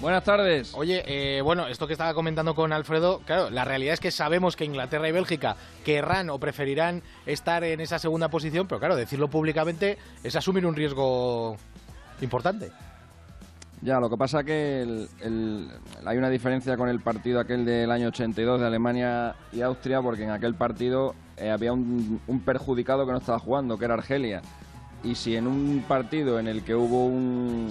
Buenas 0.00 0.24
tardes. 0.24 0.72
Oye, 0.74 1.04
eh, 1.06 1.42
bueno, 1.42 1.66
esto 1.66 1.86
que 1.86 1.92
estaba 1.92 2.14
comentando 2.14 2.54
con 2.54 2.72
Alfredo, 2.72 3.20
claro, 3.26 3.50
la 3.50 3.66
realidad 3.66 3.92
es 3.92 4.00
que 4.00 4.10
sabemos 4.10 4.56
que 4.56 4.64
Inglaterra 4.64 5.06
y 5.06 5.12
Bélgica 5.12 5.56
querrán 5.84 6.30
o 6.30 6.38
preferirán 6.38 7.02
estar 7.26 7.64
en 7.64 7.80
esa 7.80 7.98
segunda 7.98 8.30
posición, 8.30 8.66
pero 8.66 8.78
claro, 8.78 8.96
decirlo 8.96 9.28
públicamente 9.28 9.98
es 10.24 10.36
asumir 10.36 10.64
un 10.64 10.74
riesgo 10.74 11.58
importante. 12.22 12.70
Ya, 13.82 13.98
lo 13.98 14.10
que 14.10 14.18
pasa 14.18 14.44
que 14.44 15.06
hay 16.04 16.18
una 16.18 16.28
diferencia 16.28 16.76
con 16.76 16.90
el 16.90 17.00
partido 17.00 17.40
aquel 17.40 17.64
del 17.64 17.90
año 17.90 18.08
82 18.08 18.60
de 18.60 18.66
Alemania 18.66 19.34
y 19.52 19.62
Austria, 19.62 20.02
porque 20.02 20.24
en 20.24 20.30
aquel 20.30 20.54
partido 20.54 21.14
eh, 21.38 21.50
había 21.50 21.72
un, 21.72 22.20
perjudicado 22.44 23.06
que 23.06 23.12
no 23.12 23.18
estaba 23.18 23.38
jugando, 23.38 23.78
que 23.78 23.86
era 23.86 23.94
Argelia. 23.94 24.42
Y 25.02 25.14
si 25.14 25.34
en 25.34 25.46
un 25.46 25.82
partido 25.88 26.38
en 26.38 26.46
el 26.46 26.62
que 26.62 26.74
hubo 26.74 27.06
un, 27.06 27.70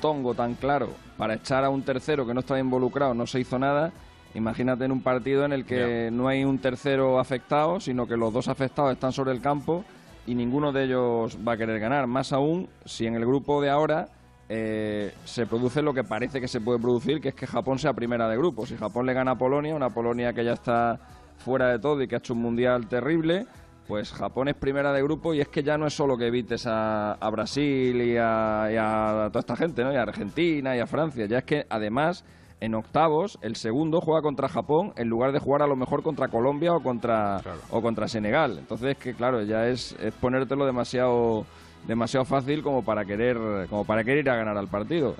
tongo 0.00 0.32
tan 0.32 0.54
claro 0.54 0.88
para 1.18 1.34
echar 1.34 1.64
a 1.64 1.68
un 1.68 1.82
tercero 1.82 2.26
que 2.26 2.32
no 2.32 2.40
estaba 2.40 2.58
involucrado 2.58 3.12
no 3.12 3.26
se 3.26 3.40
hizo 3.40 3.58
nada, 3.58 3.92
imagínate 4.34 4.86
en 4.86 4.92
un 4.92 5.02
partido 5.02 5.44
en 5.44 5.52
el 5.52 5.66
que 5.66 6.08
no 6.10 6.28
hay 6.28 6.44
un 6.44 6.58
tercero 6.58 7.20
afectado, 7.20 7.78
sino 7.78 8.06
que 8.06 8.16
los 8.16 8.32
dos 8.32 8.48
afectados 8.48 8.92
están 8.92 9.12
sobre 9.12 9.32
el 9.32 9.42
campo 9.42 9.84
y 10.26 10.34
ninguno 10.34 10.72
de 10.72 10.84
ellos 10.84 11.36
va 11.46 11.52
a 11.52 11.56
querer 11.58 11.78
ganar. 11.78 12.06
Más 12.06 12.32
aún 12.32 12.70
si 12.86 13.06
en 13.06 13.16
el 13.16 13.26
grupo 13.26 13.60
de 13.60 13.68
ahora 13.68 14.08
eh, 14.48 15.12
se 15.24 15.46
produce 15.46 15.82
lo 15.82 15.92
que 15.92 16.04
parece 16.04 16.40
que 16.40 16.48
se 16.48 16.60
puede 16.60 16.78
producir, 16.78 17.20
que 17.20 17.30
es 17.30 17.34
que 17.34 17.46
Japón 17.46 17.78
sea 17.78 17.92
primera 17.92 18.28
de 18.28 18.36
grupo. 18.36 18.66
Si 18.66 18.76
Japón 18.76 19.06
le 19.06 19.12
gana 19.12 19.32
a 19.32 19.38
Polonia, 19.38 19.74
una 19.74 19.90
Polonia 19.90 20.32
que 20.32 20.44
ya 20.44 20.52
está 20.52 21.00
fuera 21.38 21.70
de 21.70 21.78
todo 21.78 22.00
y 22.02 22.08
que 22.08 22.14
ha 22.14 22.18
hecho 22.18 22.34
un 22.34 22.42
mundial 22.42 22.86
terrible, 22.86 23.46
pues 23.88 24.12
Japón 24.12 24.48
es 24.48 24.54
primera 24.54 24.92
de 24.92 25.02
grupo 25.02 25.34
y 25.34 25.40
es 25.40 25.48
que 25.48 25.62
ya 25.62 25.76
no 25.78 25.86
es 25.86 25.94
solo 25.94 26.16
que 26.16 26.26
evites 26.26 26.64
a, 26.66 27.18
Brasil 27.30 28.00
y 28.02 28.16
a, 28.16 29.28
toda 29.32 29.40
esta 29.40 29.56
gente, 29.56 29.84
¿no? 29.84 29.92
y 29.92 29.96
a 29.96 30.02
Argentina 30.02 30.76
y 30.76 30.80
a 30.80 30.86
Francia, 30.86 31.26
ya 31.26 31.38
es 31.38 31.44
que 31.44 31.66
además 31.68 32.24
en 32.60 32.74
octavos 32.74 33.38
el 33.42 33.54
segundo 33.56 34.00
juega 34.00 34.22
contra 34.22 34.48
Japón 34.48 34.92
en 34.96 35.08
lugar 35.08 35.32
de 35.32 35.38
jugar 35.38 35.62
a 35.62 35.66
lo 35.66 35.76
mejor 35.76 36.02
contra 36.02 36.28
Colombia 36.28 36.72
o 36.72 36.82
contra, 36.82 37.40
o 37.70 37.82
contra 37.82 38.08
Senegal. 38.08 38.58
Entonces, 38.58 38.96
que 38.96 39.14
claro, 39.14 39.42
ya 39.42 39.68
es, 39.68 39.94
es 40.00 40.14
ponértelo 40.14 40.64
demasiado 40.64 41.44
demasiado 41.86 42.24
fácil 42.24 42.62
como 42.62 42.84
para 42.84 43.04
querer 43.04 43.36
como 43.68 43.84
para 43.84 44.04
querer 44.04 44.20
ir 44.20 44.30
a 44.30 44.36
ganar 44.36 44.56
al 44.56 44.68
partido. 44.68 45.14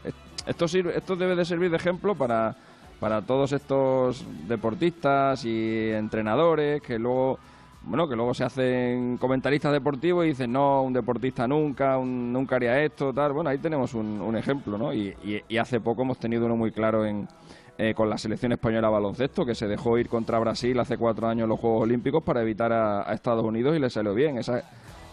Esto 0.47 0.69
sirve, 0.69 0.97
esto 0.97 1.17
debe 1.17 1.35
de 1.35 1.45
servir 1.45 1.71
de 1.71 1.77
ejemplo 1.77 2.15
para 2.15 2.57
para 3.01 3.23
todos 3.23 3.53
estos 3.53 4.25
deportistas 4.49 5.45
y 5.45 5.91
entrenadores 5.91 6.81
que 6.83 6.99
luego 6.99 7.39
bueno, 7.83 8.09
que 8.09 8.17
luego 8.17 8.35
se 8.35 8.43
hacen 8.43 9.17
comentaristas 9.17 9.73
deportivos 9.73 10.25
y 10.25 10.31
dicen, 10.31 10.51
no, 10.51 10.83
un 10.83 10.93
deportista 10.93 11.47
nunca, 11.47 11.97
nunca 11.99 12.57
haría 12.57 12.83
esto, 12.83 13.13
tal. 13.13 13.33
Bueno, 13.33 13.51
ahí 13.51 13.59
tenemos 13.59 13.95
un, 13.95 14.37
ejemplo, 14.37 14.77
¿no? 14.77 14.93
Y, 14.93 15.15
hace 15.57 15.79
poco 15.79 16.03
hemos 16.03 16.19
tenido 16.19 16.47
uno 16.47 16.57
muy 16.57 16.73
claro 16.73 17.07
en, 17.07 17.29
eh, 17.79 17.95
con 17.95 18.11
la 18.11 18.19
selección 18.19 18.51
española 18.51 18.89
baloncesto, 18.89 19.47
que 19.47 19.55
se 19.55 19.69
dejó 19.69 19.99
ir 19.99 20.09
contra 20.09 20.41
Brasil 20.41 20.77
hace 20.81 20.99
cuatro 20.99 21.29
años 21.29 21.45
en 21.45 21.51
los 21.51 21.61
Juegos 21.61 21.85
Olímpicos 21.85 22.25
para 22.25 22.43
evitar 22.43 22.73
a, 22.73 23.09
a 23.09 23.15
Estados 23.15 23.45
Unidos 23.45 23.77
y 23.77 23.79
le 23.79 23.89
salió 23.89 24.15
bien. 24.15 24.39
Esa, 24.39 24.65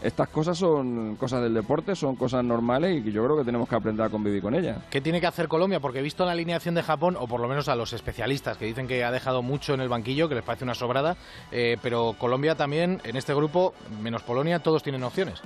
estas 0.03 0.27
cosas 0.27 0.57
son 0.57 1.15
cosas 1.15 1.41
del 1.41 1.53
deporte, 1.53 1.95
son 1.95 2.15
cosas 2.15 2.43
normales 2.43 3.03
y 3.05 3.11
yo 3.11 3.23
creo 3.23 3.37
que 3.37 3.45
tenemos 3.45 3.69
que 3.69 3.75
aprender 3.75 4.05
a 4.05 4.09
convivir 4.09 4.41
con 4.41 4.53
ellas. 4.53 4.83
¿Qué 4.89 4.99
tiene 4.99 5.21
que 5.21 5.27
hacer 5.27 5.47
Colombia? 5.47 5.79
Porque 5.79 5.99
he 5.99 6.01
visto 6.01 6.25
la 6.25 6.33
alineación 6.33 6.75
de 6.75 6.83
Japón, 6.83 7.15
o 7.17 7.25
por 7.25 7.39
lo 7.39 7.47
menos 7.47 7.69
a 7.69 7.75
los 7.75 7.93
especialistas, 7.93 8.57
que 8.57 8.65
dicen 8.65 8.85
que 8.85 9.03
ha 9.03 9.11
dejado 9.11 9.41
mucho 9.41 9.73
en 9.73 9.79
el 9.79 9.87
banquillo, 9.87 10.27
que 10.27 10.35
les 10.35 10.43
parece 10.43 10.65
una 10.65 10.75
sobrada, 10.75 11.15
eh, 11.51 11.77
pero 11.81 12.15
Colombia 12.19 12.55
también, 12.55 12.99
en 13.05 13.15
este 13.15 13.33
grupo, 13.33 13.73
menos 14.01 14.23
Polonia, 14.23 14.59
todos 14.59 14.83
tienen 14.83 15.03
opciones. 15.03 15.41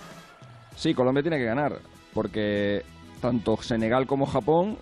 Sí, 0.75 0.93
Colombia 0.93 1.21
tiene 1.21 1.37
que 1.37 1.45
ganar, 1.45 1.77
porque 2.13 2.83
tanto 3.21 3.57
Senegal 3.57 4.07
como 4.07 4.25
Japón 4.25 4.77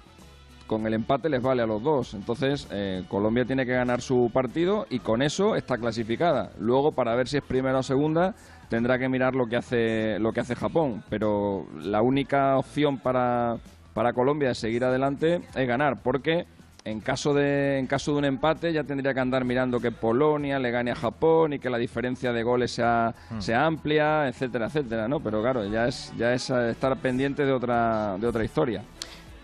con 0.68 0.86
el 0.88 0.94
empate 0.94 1.30
les 1.30 1.42
vale 1.42 1.62
a 1.62 1.66
los 1.68 1.82
dos. 1.84 2.14
Entonces, 2.14 2.68
eh, 2.72 3.04
Colombia 3.08 3.46
tiene 3.46 3.66
que 3.66 3.74
ganar 3.74 4.02
su 4.02 4.30
partido 4.34 4.86
y 4.90 5.00
con 5.00 5.22
eso 5.22 5.56
está 5.56 5.78
clasificada. 5.78 6.52
Luego, 6.60 6.92
para 6.92 7.16
ver 7.16 7.28
si 7.28 7.38
es 7.38 7.44
primera 7.44 7.80
o 7.80 7.84
segunda, 7.84 8.36
tendrá 8.70 8.98
que 9.00 9.10
mirar 9.10 9.36
lo 9.36 9.48
que 9.48 9.56
hace 9.56 10.18
lo 10.20 10.32
que 10.34 10.40
hace 10.42 10.56
Japón, 10.56 11.04
pero 11.10 11.68
la 11.82 12.02
única 12.02 12.58
opción 12.58 12.98
para, 12.98 13.58
para 13.94 14.14
Colombia 14.14 14.50
de 14.50 14.56
seguir 14.56 14.84
adelante 14.84 15.42
es 15.56 15.68
ganar, 15.68 16.02
porque 16.02 16.46
en 16.86 17.00
caso 17.00 17.34
de 17.34 17.80
en 17.80 17.88
caso 17.88 18.12
de 18.12 18.20
un 18.20 18.26
empate 18.26 18.72
ya 18.72 18.84
tendría 18.84 19.14
que 19.14 19.20
andar 19.20 19.44
mirando 19.44 19.80
que 19.80 19.92
Polonia 19.92 20.60
le 20.60 20.70
gane 20.72 20.92
a 20.92 20.96
Japón 20.96 21.54
y 21.54 21.60
que 21.60 21.70
la 21.70 21.80
diferencia 21.80 22.32
de 22.32 22.44
goles 22.44 22.72
sea, 22.72 23.14
hmm. 23.32 23.40
sea 23.42 23.66
amplia, 23.66 24.28
etcétera, 24.28 24.68
etcétera, 24.68 25.08
¿no? 25.08 25.20
Pero 25.20 25.42
claro, 25.42 25.66
ya 25.66 25.88
es 25.88 26.14
ya 26.16 26.34
es 26.34 26.50
estar 26.50 26.96
pendiente 26.98 27.46
de 27.46 27.52
otra 27.52 28.18
de 28.20 28.28
otra 28.28 28.44
historia. 28.44 28.84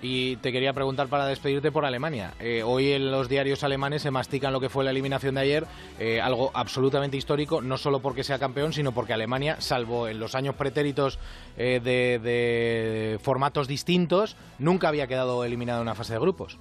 Y 0.02 0.38
te 0.38 0.52
quería 0.52 0.74
preguntar 0.74 1.08
para 1.08 1.28
despedirte 1.28 1.72
por 1.72 1.86
Alemania. 1.86 2.34
Eh, 2.40 2.64
hoy 2.64 2.92
en 2.92 3.12
los 3.12 3.30
diarios 3.30 3.64
alemanes 3.64 4.02
se 4.02 4.10
mastican 4.10 4.52
lo 4.52 4.60
que 4.60 4.70
fue 4.70 4.84
la 4.84 4.90
eliminación 4.90 5.36
de 5.36 5.42
ayer, 5.42 5.68
eh, 6.00 6.20
algo 6.20 6.50
absolutamente 6.56 7.18
histórico, 7.18 7.62
no 7.62 7.78
solo 7.78 8.00
porque 8.00 8.24
sea 8.24 8.40
campeón, 8.40 8.74
sino 8.74 8.94
porque 8.94 9.14
Alemania, 9.14 9.58
salvo 9.60 10.08
en 10.08 10.20
los 10.20 10.34
años 10.34 10.56
pretéritos 10.56 11.20
eh, 11.56 11.80
de, 11.84 13.20
formatos 13.22 13.68
distintos, 13.68 14.36
nunca 14.58 14.88
había 14.88 15.06
quedado 15.06 15.44
eliminado 15.44 15.82
en 15.82 15.84
una 15.84 15.96
fase 15.96 16.14
de 16.14 16.20
grupos. 16.20 16.58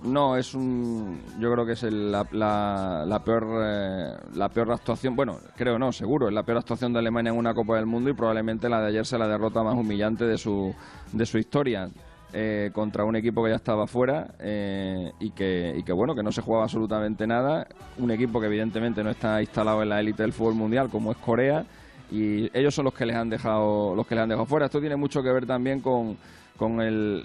No, 0.00 0.36
es 0.36 0.54
un. 0.54 1.20
Yo 1.40 1.52
creo 1.52 1.66
que 1.66 1.72
es 1.72 1.82
la, 1.82 2.24
la, 2.30 3.22
peor 3.24 4.16
la 4.32 4.48
peor 4.48 4.70
actuación. 4.70 5.16
Bueno, 5.16 5.40
creo 5.56 5.76
no, 5.76 5.90
seguro. 5.90 6.28
Es 6.28 6.34
la 6.34 6.44
peor 6.44 6.58
actuación 6.58 6.92
de 6.92 7.00
Alemania 7.00 7.32
en 7.32 7.36
una 7.36 7.52
Copa 7.52 7.74
del 7.74 7.86
Mundo 7.86 8.08
y 8.08 8.12
probablemente 8.12 8.68
la 8.68 8.80
de 8.80 8.86
ayer 8.90 9.04
sea 9.04 9.18
la 9.18 9.26
derrota 9.26 9.64
más 9.64 9.74
humillante 9.74 10.24
de 10.24 10.38
su, 10.38 10.72
de 11.10 11.26
su 11.26 11.38
historia. 11.38 11.90
Eh, 12.30 12.70
contra 12.74 13.04
un 13.04 13.16
equipo 13.16 13.42
que 13.42 13.48
ya 13.48 13.56
estaba 13.56 13.86
fuera 13.86 14.34
eh, 14.38 15.12
y, 15.18 15.30
que, 15.30 15.74
y 15.74 15.82
que 15.82 15.92
bueno 15.94 16.14
que 16.14 16.22
no 16.22 16.30
se 16.30 16.42
jugaba 16.42 16.64
absolutamente 16.64 17.26
nada. 17.26 17.66
Un 17.96 18.10
equipo 18.10 18.38
que 18.38 18.46
evidentemente 18.46 19.02
no 19.02 19.08
está 19.08 19.40
instalado 19.40 19.82
en 19.82 19.88
la 19.88 20.00
élite 20.00 20.24
del 20.24 20.34
fútbol 20.34 20.54
mundial 20.54 20.90
como 20.90 21.10
es 21.10 21.16
Corea 21.16 21.64
y 22.10 22.50
ellos 22.56 22.74
son 22.74 22.84
los 22.84 22.92
que 22.92 23.06
les 23.06 23.16
han 23.16 23.30
dejado 23.30 23.94
los 23.94 24.06
que 24.06 24.14
les 24.14 24.22
han 24.22 24.28
dejado 24.28 24.44
fuera. 24.44 24.66
Esto 24.66 24.78
tiene 24.78 24.96
mucho 24.96 25.22
que 25.22 25.32
ver 25.32 25.46
también 25.46 25.80
con, 25.80 26.18
con 26.58 26.82
el 26.82 27.24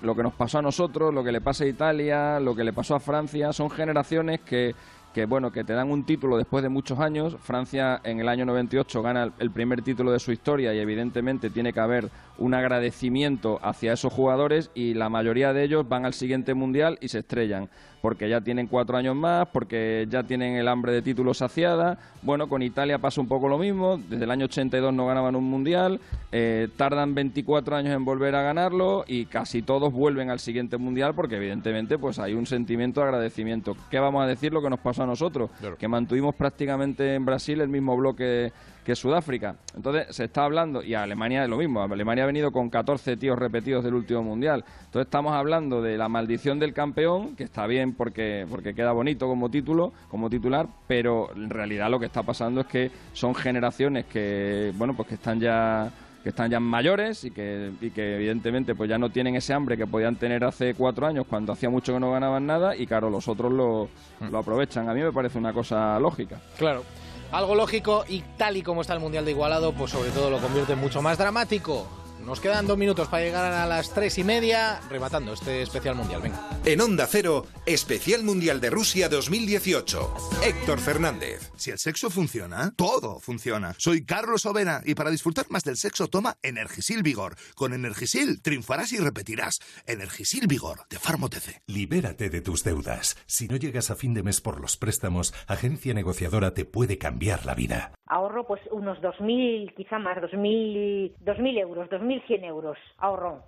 lo 0.00 0.14
que 0.14 0.22
nos 0.22 0.32
pasó 0.32 0.60
a 0.60 0.62
nosotros 0.62 1.12
lo 1.12 1.24
que 1.24 1.32
le 1.32 1.40
pasa 1.40 1.64
a 1.64 1.66
Italia 1.66 2.38
lo 2.38 2.54
que 2.54 2.64
le 2.64 2.72
pasó 2.72 2.94
a 2.94 3.00
Francia. 3.00 3.52
Son 3.52 3.68
generaciones 3.68 4.40
que 4.40 4.74
que 5.12 5.26
bueno, 5.26 5.50
que 5.50 5.64
te 5.64 5.72
dan 5.72 5.90
un 5.90 6.04
título 6.04 6.36
después 6.36 6.62
de 6.62 6.68
muchos 6.68 6.98
años. 7.00 7.36
Francia 7.40 8.00
en 8.04 8.20
el 8.20 8.28
año 8.28 8.44
98 8.44 9.02
gana 9.02 9.32
el 9.38 9.50
primer 9.50 9.82
título 9.82 10.12
de 10.12 10.20
su 10.20 10.32
historia 10.32 10.74
y 10.74 10.78
evidentemente 10.78 11.50
tiene 11.50 11.72
que 11.72 11.80
haber 11.80 12.10
un 12.38 12.54
agradecimiento 12.54 13.58
hacia 13.62 13.92
esos 13.92 14.12
jugadores 14.12 14.70
y 14.74 14.94
la 14.94 15.08
mayoría 15.08 15.52
de 15.52 15.64
ellos 15.64 15.88
van 15.88 16.06
al 16.06 16.14
siguiente 16.14 16.54
mundial 16.54 16.98
y 17.00 17.08
se 17.08 17.20
estrellan 17.20 17.68
porque 18.00 18.28
ya 18.28 18.40
tienen 18.40 18.66
cuatro 18.66 18.96
años 18.96 19.16
más, 19.16 19.48
porque 19.48 20.06
ya 20.08 20.22
tienen 20.22 20.56
el 20.56 20.68
hambre 20.68 20.92
de 20.92 21.02
títulos 21.02 21.38
saciada. 21.38 21.98
Bueno, 22.22 22.48
con 22.48 22.62
Italia 22.62 22.98
pasa 22.98 23.20
un 23.20 23.28
poco 23.28 23.48
lo 23.48 23.58
mismo, 23.58 23.98
desde 23.98 24.24
el 24.24 24.30
año 24.30 24.46
82 24.46 24.92
no 24.92 25.06
ganaban 25.06 25.36
un 25.36 25.44
mundial, 25.44 26.00
eh, 26.32 26.68
tardan 26.76 27.14
24 27.14 27.76
años 27.76 27.94
en 27.94 28.04
volver 28.04 28.34
a 28.34 28.42
ganarlo 28.42 29.04
y 29.06 29.26
casi 29.26 29.62
todos 29.62 29.92
vuelven 29.92 30.30
al 30.30 30.38
siguiente 30.38 30.76
mundial 30.76 31.14
porque 31.14 31.36
evidentemente 31.36 31.98
pues 31.98 32.18
hay 32.18 32.34
un 32.34 32.46
sentimiento 32.46 33.00
de 33.00 33.06
agradecimiento. 33.06 33.76
¿Qué 33.90 33.98
vamos 33.98 34.22
a 34.22 34.26
decir 34.26 34.52
lo 34.52 34.62
que 34.62 34.70
nos 34.70 34.80
pasó 34.80 35.02
a 35.02 35.06
nosotros? 35.06 35.50
Que 35.78 35.88
mantuvimos 35.88 36.34
prácticamente 36.34 37.14
en 37.14 37.24
Brasil 37.24 37.60
el 37.60 37.68
mismo 37.68 37.96
bloque 37.96 38.52
que 38.84 38.96
Sudáfrica. 38.96 39.56
Entonces 39.74 40.14
se 40.14 40.24
está 40.24 40.44
hablando, 40.44 40.82
y 40.82 40.94
a 40.94 41.02
Alemania 41.02 41.44
es 41.44 41.50
lo 41.50 41.58
mismo, 41.58 41.82
Alemania 41.82 42.24
ha 42.24 42.26
venido 42.26 42.50
con 42.52 42.70
14 42.70 43.16
tíos 43.16 43.38
repetidos 43.38 43.84
del 43.84 43.94
último 43.94 44.22
mundial. 44.22 44.64
Entonces 44.86 45.06
estamos 45.06 45.32
hablando 45.32 45.82
de 45.82 45.98
la 45.98 46.08
maldición 46.08 46.58
del 46.58 46.72
campeón, 46.72 47.36
que 47.36 47.44
está 47.44 47.66
bien 47.66 47.94
porque, 47.94 48.46
porque 48.50 48.74
queda 48.74 48.92
bonito 48.92 49.26
como 49.26 49.50
título, 49.50 49.92
como 50.08 50.30
titular, 50.30 50.66
pero 50.86 51.30
en 51.34 51.50
realidad 51.50 51.90
lo 51.90 52.00
que 52.00 52.06
está 52.06 52.22
pasando 52.22 52.62
es 52.62 52.66
que 52.66 52.90
son 53.12 53.34
generaciones 53.34 54.06
que, 54.06 54.72
bueno, 54.76 54.94
pues 54.94 55.08
que 55.08 55.14
están 55.14 55.40
ya 55.40 55.90
que 56.22 56.30
están 56.30 56.50
ya 56.50 56.60
mayores 56.60 57.24
y 57.24 57.30
que, 57.30 57.70
y 57.80 57.90
que 57.90 58.16
evidentemente 58.16 58.74
pues 58.74 58.90
ya 58.90 58.98
no 58.98 59.10
tienen 59.10 59.36
ese 59.36 59.54
hambre 59.54 59.76
que 59.76 59.86
podían 59.86 60.16
tener 60.16 60.44
hace 60.44 60.74
cuatro 60.74 61.06
años 61.06 61.26
cuando 61.28 61.52
hacía 61.52 61.70
mucho 61.70 61.94
que 61.94 62.00
no 62.00 62.10
ganaban 62.10 62.44
nada 62.44 62.74
y 62.76 62.86
claro, 62.86 63.08
los 63.08 63.28
otros 63.28 63.52
lo, 63.52 63.88
lo 64.30 64.38
aprovechan. 64.38 64.88
A 64.88 64.94
mí 64.94 65.00
me 65.00 65.12
parece 65.12 65.38
una 65.38 65.52
cosa 65.52 65.98
lógica. 66.00 66.40
Claro. 66.58 66.82
Algo 67.30 67.54
lógico 67.54 68.04
y 68.08 68.22
tal 68.38 68.56
y 68.56 68.62
como 68.62 68.80
está 68.80 68.94
el 68.94 69.00
Mundial 69.00 69.24
de 69.24 69.32
Igualado, 69.32 69.72
pues 69.72 69.90
sobre 69.90 70.10
todo 70.10 70.30
lo 70.30 70.38
convierte 70.38 70.72
en 70.72 70.78
mucho 70.78 71.02
más 71.02 71.18
dramático. 71.18 71.86
Nos 72.28 72.40
quedan 72.40 72.66
dos 72.66 72.76
minutos 72.76 73.08
para 73.08 73.24
llegar 73.24 73.54
a 73.54 73.64
las 73.64 73.94
tres 73.94 74.18
y 74.18 74.22
media, 74.22 74.80
rematando 74.90 75.32
este 75.32 75.62
especial 75.62 75.94
mundial. 75.94 76.20
Venga. 76.20 76.38
En 76.66 76.78
Onda 76.82 77.06
Cero, 77.06 77.46
especial 77.64 78.22
mundial 78.22 78.60
de 78.60 78.68
Rusia 78.68 79.08
2018. 79.08 80.14
Héctor 80.44 80.78
Fernández. 80.78 81.50
Si 81.56 81.70
el 81.70 81.78
sexo 81.78 82.10
funciona, 82.10 82.74
todo 82.76 83.18
funciona. 83.18 83.74
Soy 83.78 84.04
Carlos 84.04 84.44
Ovena 84.44 84.82
y 84.84 84.94
para 84.94 85.08
disfrutar 85.08 85.46
más 85.48 85.64
del 85.64 85.78
sexo 85.78 86.08
toma 86.08 86.36
Energisil 86.42 87.02
Vigor. 87.02 87.36
Con 87.54 87.72
Energisil 87.72 88.42
triunfarás 88.42 88.92
y 88.92 88.98
repetirás. 88.98 89.60
Energisil 89.86 90.48
Vigor 90.48 90.80
de 90.90 90.98
Farmotece. 90.98 91.62
Libérate 91.66 92.28
de 92.28 92.42
tus 92.42 92.62
deudas. 92.62 93.16
Si 93.24 93.48
no 93.48 93.56
llegas 93.56 93.90
a 93.90 93.96
fin 93.96 94.12
de 94.12 94.22
mes 94.22 94.42
por 94.42 94.60
los 94.60 94.76
préstamos, 94.76 95.32
Agencia 95.46 95.94
Negociadora 95.94 96.52
te 96.52 96.66
puede 96.66 96.98
cambiar 96.98 97.46
la 97.46 97.54
vida. 97.54 97.94
Ahorro 98.10 98.46
pues 98.46 98.60
unos 98.70 98.98
2.000, 99.02 99.74
quizá 99.74 99.98
más, 99.98 100.16
2.000 100.16 101.58
euros, 101.58 101.90
2.000 101.90 102.17
1.100 102.20 102.44
euros 102.44 102.78
ahorro. 102.98 103.42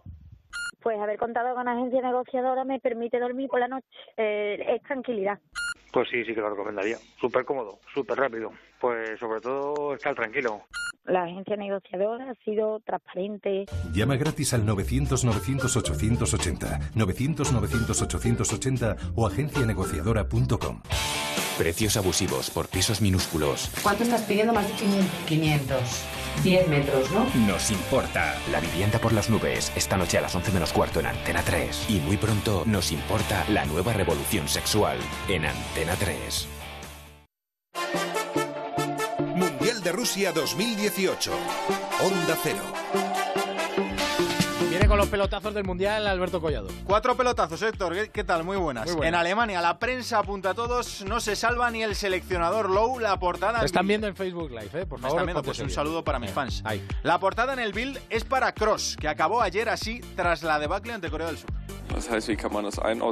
Pues 0.83 0.99
haber 0.99 1.19
contado 1.19 1.55
con 1.55 1.69
agencia 1.69 2.01
negociadora 2.01 2.65
me 2.65 2.81
permite 2.81 3.21
dormir 3.21 3.49
por 3.49 3.61
la 3.61 3.69
noche. 3.69 3.87
Eh, 4.17 4.65
es 4.67 4.83
tranquilidad. 4.83 5.39
Pues 5.93 6.09
sí, 6.09 6.25
sí 6.25 6.35
que 6.35 6.41
lo 6.41 6.51
recomendaría. 6.51 6.97
Súper 7.21 7.45
cómodo, 7.45 7.79
súper 7.93 8.19
rápido. 8.19 8.53
Pues 8.81 9.19
sobre 9.19 9.41
todo 9.41 9.95
estar 9.95 10.15
tranquilo. 10.15 10.63
La 11.05 11.25
agencia 11.25 11.57
negociadora 11.57 12.31
ha 12.31 12.35
sido 12.45 12.79
transparente. 12.81 13.67
Llama 13.93 14.17
gratis 14.17 14.55
al 14.55 14.65
900-900-880, 14.67 16.93
900-900-880 16.95 19.13
o 19.17 19.27
agencianegociadora.com. 19.27 20.83
Precios 21.61 21.99
abusivos 21.99 22.49
por 22.49 22.69
pisos 22.69 23.03
minúsculos. 23.03 23.69
¿Cuánto 23.83 24.05
estás 24.05 24.23
pidiendo? 24.23 24.55
Más 24.55 24.67
de 24.67 24.73
500. 24.73 25.11
500. 25.29 25.81
10 26.43 26.69
metros, 26.69 27.11
¿no? 27.11 27.27
Nos 27.47 27.71
importa. 27.71 28.35
La 28.51 28.61
vivienda 28.61 28.99
por 28.99 29.13
las 29.13 29.29
nubes, 29.29 29.71
esta 29.77 29.99
noche 29.99 30.17
a 30.17 30.23
las 30.23 30.35
11 30.35 30.53
menos 30.53 30.73
cuarto 30.73 31.01
en 31.01 31.07
Antena 31.09 31.43
3. 31.43 31.91
Y 31.91 31.99
muy 31.99 32.17
pronto 32.17 32.63
nos 32.65 32.93
importa 32.93 33.45
la 33.51 33.67
nueva 33.67 33.93
revolución 33.93 34.49
sexual 34.49 34.97
en 35.29 35.45
Antena 35.45 35.97
3. 35.97 36.49
Mundial 39.35 39.83
de 39.83 39.93
Rusia 39.93 40.33
2018. 40.33 41.31
Onda 42.01 42.39
Cero 42.43 43.40
con 44.91 44.99
los 44.99 45.09
pelotazos 45.09 45.55
del 45.55 45.63
Mundial, 45.63 46.05
Alberto 46.09 46.41
Collado. 46.41 46.67
Cuatro 46.85 47.17
pelotazos, 47.17 47.63
Héctor. 47.63 48.09
¿Qué, 48.09 48.25
tal? 48.25 48.43
Muy 48.43 48.57
buenas. 48.57 48.91
En 49.01 49.15
Alemania, 49.15 49.61
la 49.61 49.79
prensa 49.79 50.19
apunta 50.19 50.51
a 50.51 50.55
todos, 50.55 51.05
no 51.05 51.21
se 51.21 51.37
salva 51.37 51.71
ni 51.71 51.85
el 51.85 51.95
seleccionador 51.95 52.69
Low. 52.69 52.99
La 52.99 53.17
portada. 53.21 53.65
están 53.65 53.87
viendo 53.87 54.09
en 54.09 54.17
Facebook 54.17 54.51
Live, 54.51 54.71
¿eh? 54.75 54.87
Por 54.87 54.99
favor. 54.99 55.45
pues 55.45 55.61
un 55.61 55.71
saludo 55.71 56.03
para 56.03 56.19
mis 56.19 56.33
fans. 56.33 56.65
La 57.05 57.21
portada 57.21 57.53
en 57.53 57.61
el 57.61 57.73
Bild 57.73 58.01
es 58.11 58.25
para 58.25 58.53
Cross, 58.53 58.97
que 58.99 59.07
acabó 59.07 59.41
ayer 59.41 59.69
así 59.69 60.01
tras 60.17 60.43
la 60.43 60.59
debacle 60.59 60.93
ante 60.93 61.09
Corea 61.09 61.29
del 61.29 61.39
Sur. 61.39 61.51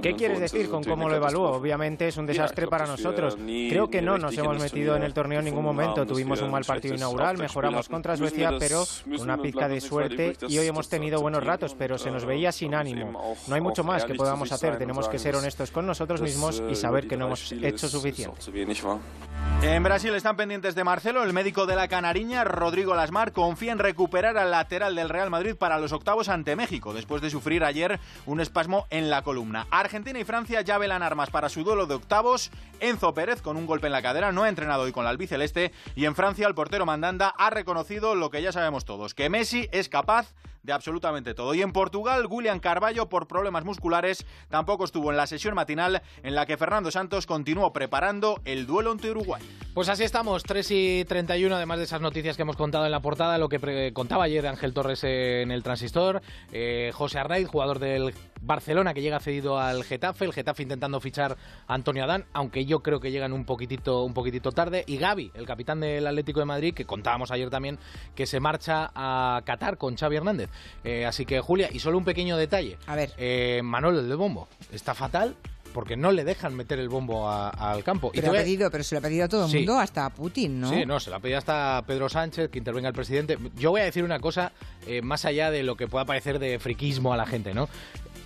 ¿Qué 0.03 0.15
quieres 0.15 0.41
decir 0.41 0.69
con 0.69 0.85
cómo 0.85 1.09
lo 1.09 1.17
evalúo? 1.17 1.51
Obviamente 1.53 2.09
es 2.09 2.17
un 2.17 2.27
desastre 2.27 2.67
para 2.67 2.87
nosotros. 2.87 3.37
Creo 3.37 3.89
que 3.89 4.03
no 4.03 4.19
nos 4.19 4.37
hemos 4.37 4.61
metido 4.61 4.97
en 4.97 5.03
el 5.03 5.13
torneo 5.13 5.41
en 5.41 5.45
ningún 5.45 5.65
momento. 5.65 6.07
Tuvimos 6.07 6.41
un 6.43 6.51
mal 6.51 6.65
partido 6.65 6.95
inaugural, 6.95 7.39
mejoramos 7.39 7.89
contra 7.89 8.17
Suecia, 8.17 8.53
pero 8.59 8.85
con 9.05 9.21
una 9.21 9.39
pizca 9.39 9.69
de 9.69 9.81
suerte 9.81 10.37
y 10.49 10.59
hoy 10.59 10.67
hemos 10.67 10.89
tenido 10.89 11.21
buenos 11.21 11.45
ratos, 11.45 11.75
pero 11.79 11.99
se 11.99 12.11
nos 12.11 12.25
veía 12.25 12.53
sin 12.53 12.75
ánimo. 12.75 13.37
No 13.47 13.55
hay 13.55 13.61
mucho 13.61 13.85
más 13.85 14.05
que 14.05 14.15
podamos 14.15 14.53
hacer. 14.53 14.79
Tenemos 14.79 15.09
que 15.09 15.19
ser 15.19 15.37
honestos 15.37 15.71
con 15.71 15.87
nosotros 15.87 16.21
mismos 16.21 16.63
y 16.71 16.75
saber 16.75 17.09
que 17.09 17.17
no 17.17 17.27
hemos 17.27 17.53
hecho 17.53 17.89
suficiente. 17.89 18.39
En 19.63 19.83
Brasil 19.83 20.15
están 20.15 20.37
pendientes 20.37 20.77
de 20.77 20.85
Marcelo, 20.85 21.25
el 21.25 21.33
médico 21.33 21.67
de 21.67 21.75
la 21.75 21.89
Canariña, 21.89 22.45
Rodrigo 22.45 22.95
Lasmar, 22.95 23.33
confía 23.33 23.73
en 23.73 23.81
recuperar 23.81 24.39
al 24.39 24.53
lateral 24.53 24.95
del 24.95 25.09
Real 25.09 25.31
Madrid 25.31 25.57
para 25.57 25.79
los 25.79 25.93
octavos 25.93 26.29
ante 26.29 26.55
México, 26.55 26.95
después 26.95 27.23
de 27.23 27.31
sufrir 27.31 27.65
ayer 27.65 27.99
un 28.25 28.41
espasmo 28.41 28.68
en 28.91 29.09
la 29.09 29.23
columna. 29.23 29.67
Argentina 29.71 30.19
y 30.19 30.25
Francia 30.25 30.61
ya 30.61 30.77
velan 30.77 31.03
armas 31.03 31.31
para 31.31 31.49
su 31.49 31.65
duelo 31.65 31.87
de 31.87 31.95
octavos. 31.95 32.51
Enzo 32.81 33.15
Pérez, 33.15 33.41
con 33.41 33.57
un 33.57 33.67
golpe 33.67 33.87
en 33.87 33.93
la 33.93 34.03
cadera, 34.03 34.31
no 34.31 34.43
ha 34.43 34.49
entrenado 34.49 34.83
hoy 34.83 34.93
con 34.93 35.05
la 35.05 35.11
albiceleste. 35.11 35.73
Y 35.97 36.05
en 36.05 36.15
Francia, 36.15 36.47
el 36.47 36.55
portero 36.55 36.85
Mandanda 36.85 37.29
ha 37.29 37.51
reconocido 37.51 38.15
lo 38.15 38.31
que 38.31 38.43
ya 38.43 38.53
sabemos 38.53 38.85
todos, 38.85 39.15
que 39.15 39.31
Messi 39.31 39.69
es 39.73 39.89
capaz 39.89 40.35
de 40.63 40.73
absolutamente 40.73 41.35
todo. 41.35 41.55
Y 41.55 41.63
en 41.63 41.73
Portugal, 41.73 42.27
William 42.29 42.61
Carballo, 42.61 43.09
por 43.09 43.27
problemas 43.27 43.65
musculares, 43.65 44.27
tampoco 44.49 44.85
estuvo 44.85 45.11
en 45.11 45.17
la 45.17 45.27
sesión 45.27 45.55
matinal 45.55 46.03
en 46.23 46.35
la 46.35 46.47
que 46.47 46.57
Fernando 46.57 46.91
Santos 46.91 47.27
continuó 47.27 47.73
preparando 47.73 48.41
el 48.45 48.67
duelo 48.67 48.93
ante 48.93 49.11
Uruguay. 49.11 49.43
Pues 49.75 49.89
así 49.89 50.05
estamos, 50.05 50.43
3 50.43 50.71
y 50.71 51.05
31, 51.07 51.55
además 51.55 51.79
de 51.79 51.85
esas 51.85 52.01
noticias 52.01 52.37
que 52.37 52.43
hemos 52.43 52.57
contado 52.57 52.85
en 52.85 52.93
la 52.93 53.01
portada, 53.01 53.39
lo 53.39 53.49
que 53.49 53.93
contaba 53.95 54.25
ayer 54.25 54.47
Ángel 54.47 54.75
Torres 54.75 55.05
en 55.05 55.51
el 55.51 55.63
transistor, 55.63 56.21
eh, 56.53 56.91
José 56.95 57.19
Arnaiz, 57.19 57.49
jugador 57.49 57.79
del 57.79 58.15
Barcelona 58.41 58.95
que 58.95 59.03
llega 59.03 59.21
cedido 59.21 59.59
al 59.59 59.85
Getafe, 59.85 60.25
el 60.25 60.33
Getafe 60.33 60.63
intentando 60.63 61.01
fichar 61.01 61.37
a 61.67 61.75
Antonio 61.75 62.05
Adán, 62.05 62.25
aunque 62.33 62.65
yo 62.65 62.81
creo 62.81 63.01
que 63.01 63.11
llegan 63.11 63.33
un 63.33 63.45
poquitito, 63.45 64.05
un 64.05 64.15
poquitito 64.15 64.53
tarde, 64.53 64.85
y 64.87 64.97
Gaby, 64.97 65.33
el 65.35 65.47
capitán 65.47 65.81
del 65.81 66.07
Atlético 66.07 66.41
de 66.41 66.47
Madrid, 66.47 66.75
que 66.75 66.85
contábamos 66.85 67.31
ayer 67.31 67.51
también, 67.51 67.79
que 68.15 68.27
se 68.27 68.41
marcha 68.41 68.91
a 68.95 69.43
Qatar 69.45 69.79
con 69.79 69.97
Xavi 69.97 70.17
Hernández. 70.17 70.51
Eh, 70.85 71.07
así 71.07 71.25
que 71.27 71.41
Julia, 71.41 71.69
y 71.73 71.79
solo 71.79 71.99
un 71.99 72.05
pequeño 72.05 72.37
detalle. 72.37 72.79
A 72.87 72.95
ver. 72.97 73.13
Eh, 73.17 73.61
Manuel, 73.63 73.99
el 73.99 74.09
de 74.09 74.15
bombo, 74.15 74.49
está 74.73 74.95
fatal, 74.95 75.37
porque 75.73 75.97
no 75.97 76.13
le 76.13 76.25
dejan 76.25 76.55
meter 76.55 76.79
el 76.79 76.89
bombo 76.89 77.31
al 77.31 77.85
campo. 77.85 78.11
Pero, 78.13 78.31
ha 78.31 78.33
pedido, 78.33 78.71
pero 78.71 78.83
se 78.83 78.95
lo 78.95 78.99
ha 78.99 79.03
pedido 79.03 79.25
a 79.25 79.29
todo 79.29 79.47
el 79.47 79.53
mundo, 79.53 79.79
hasta 79.79 80.07
a 80.07 80.11
Putin, 80.11 80.61
¿no? 80.61 80.71
Sí, 80.71 80.85
no, 80.87 80.99
se 81.01 81.11
lo 81.11 81.17
ha 81.17 81.21
pedido 81.21 81.39
hasta 81.39 81.83
Pedro 81.87 82.09
Sánchez, 82.09 82.51
que 82.51 82.59
intervenga 82.59 82.89
el 82.89 82.95
presidente. 82.95 83.39
Yo 83.57 83.71
voy 83.71 83.83
a 83.83 83.85
decir 83.85 84.05
una 84.05 84.19
cosa, 84.19 84.53
eh, 84.87 85.03
más 85.03 85.25
allá 85.25 85.51
de 85.51 85.63
lo 85.63 85.77
que 85.77 85.87
pueda 85.87 86.05
parecer 86.05 86.39
de 86.39 86.59
friquismo 86.59 87.13
a 87.13 87.17
la 87.17 87.27
gente, 87.27 87.55
¿no? 87.55 87.69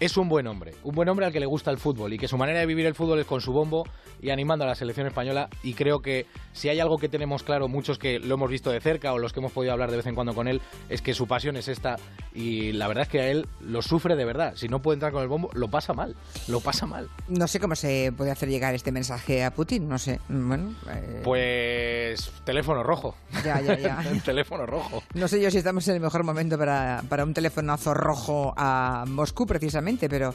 Es 0.01 0.17
un 0.17 0.29
buen 0.29 0.47
hombre, 0.47 0.75
un 0.83 0.95
buen 0.95 1.09
hombre 1.09 1.27
al 1.27 1.33
que 1.33 1.41
le 1.41 1.47
gusta 1.47 1.71
el 1.71 1.79
fútbol 1.79 2.13
y 2.13 2.19
que 2.19 2.29
su 2.29 2.37
manera 2.37 2.61
de 2.61 2.67
vivir 2.67 2.87
el 2.87 2.95
fútbol 2.95 3.21
es 3.21 3.27
con 3.27 3.41
su 3.41 3.53
bombo 3.53 3.87
y 4.21 4.31
animando 4.31 4.65
a 4.65 4.69
la 4.69 4.75
selección 4.75 5.07
española 5.07 5.49
y 5.63 5.75
creo 5.75 6.01
que 6.01 6.27
si 6.53 6.69
hay 6.69 6.81
algo 6.81 6.99
que 6.99 7.09
tenemos 7.09 7.43
claro 7.43 7.69
muchos 7.69 7.99
que 7.99 8.19
lo 8.19 8.35
hemos 8.35 8.51
visto 8.51 8.71
de 8.71 8.81
cerca 8.81 9.13
o 9.13 9.19
los 9.19 9.33
que 9.33 9.41
hemos 9.41 9.53
podido 9.53 9.73
hablar 9.73 9.91
de 9.91 9.97
vez 9.97 10.07
en 10.07 10.15
cuando 10.15 10.35
con 10.35 10.49
él 10.49 10.61
es 10.89 11.03
que 11.03 11.15
su 11.15 11.27
pasión 11.27 11.57
es 11.57 11.69
esta 11.69 11.97
y 12.35 12.73
la 12.73 12.89
verdad 12.89 13.03
es 13.03 13.09
que 13.09 13.21
a 13.21 13.29
él 13.29 13.47
lo 13.61 13.83
sufre 13.83 14.17
de 14.17 14.25
verdad, 14.25 14.55
si 14.57 14.69
no 14.69 14.81
puede 14.81 14.95
entrar 14.95 15.13
con 15.13 15.23
el 15.23 15.29
bombo 15.29 15.51
lo 15.55 15.69
pasa 15.69 15.93
mal, 15.93 16.17
lo 16.49 16.61
pasa 16.61 16.87
mal. 16.87 17.09
No 17.29 17.47
sé 17.47 17.61
cómo 17.61 17.75
se 17.75 18.13
puede 18.17 18.31
hacer 18.31 18.49
llegar 18.49 18.75
este 18.75 18.93
mensaje 18.93 19.45
a 19.45 19.53
Putin, 19.53 19.89
no 19.89 19.99
sé, 19.99 20.21
bueno... 20.29 20.75
Eh, 20.89 21.21
pues 21.25 22.31
teléfono 22.45 22.83
rojo. 22.83 23.15
Ya, 23.45 23.61
ya, 23.61 23.79
ya. 23.79 24.03
teléfono 24.25 24.67
rojo. 24.67 25.03
No 25.15 25.29
sé 25.29 25.41
yo 25.41 25.51
si 25.51 25.59
estamos 25.59 25.87
en 25.89 25.95
el 25.97 26.01
mejor 26.01 26.25
momento 26.25 26.59
para, 26.59 27.03
para 27.09 27.25
un 27.25 27.35
telefonazo 27.35 27.95
rojo 27.95 28.55
a 28.57 29.05
Moscú 29.07 29.47
precisamente 29.47 29.92
pero 30.09 30.35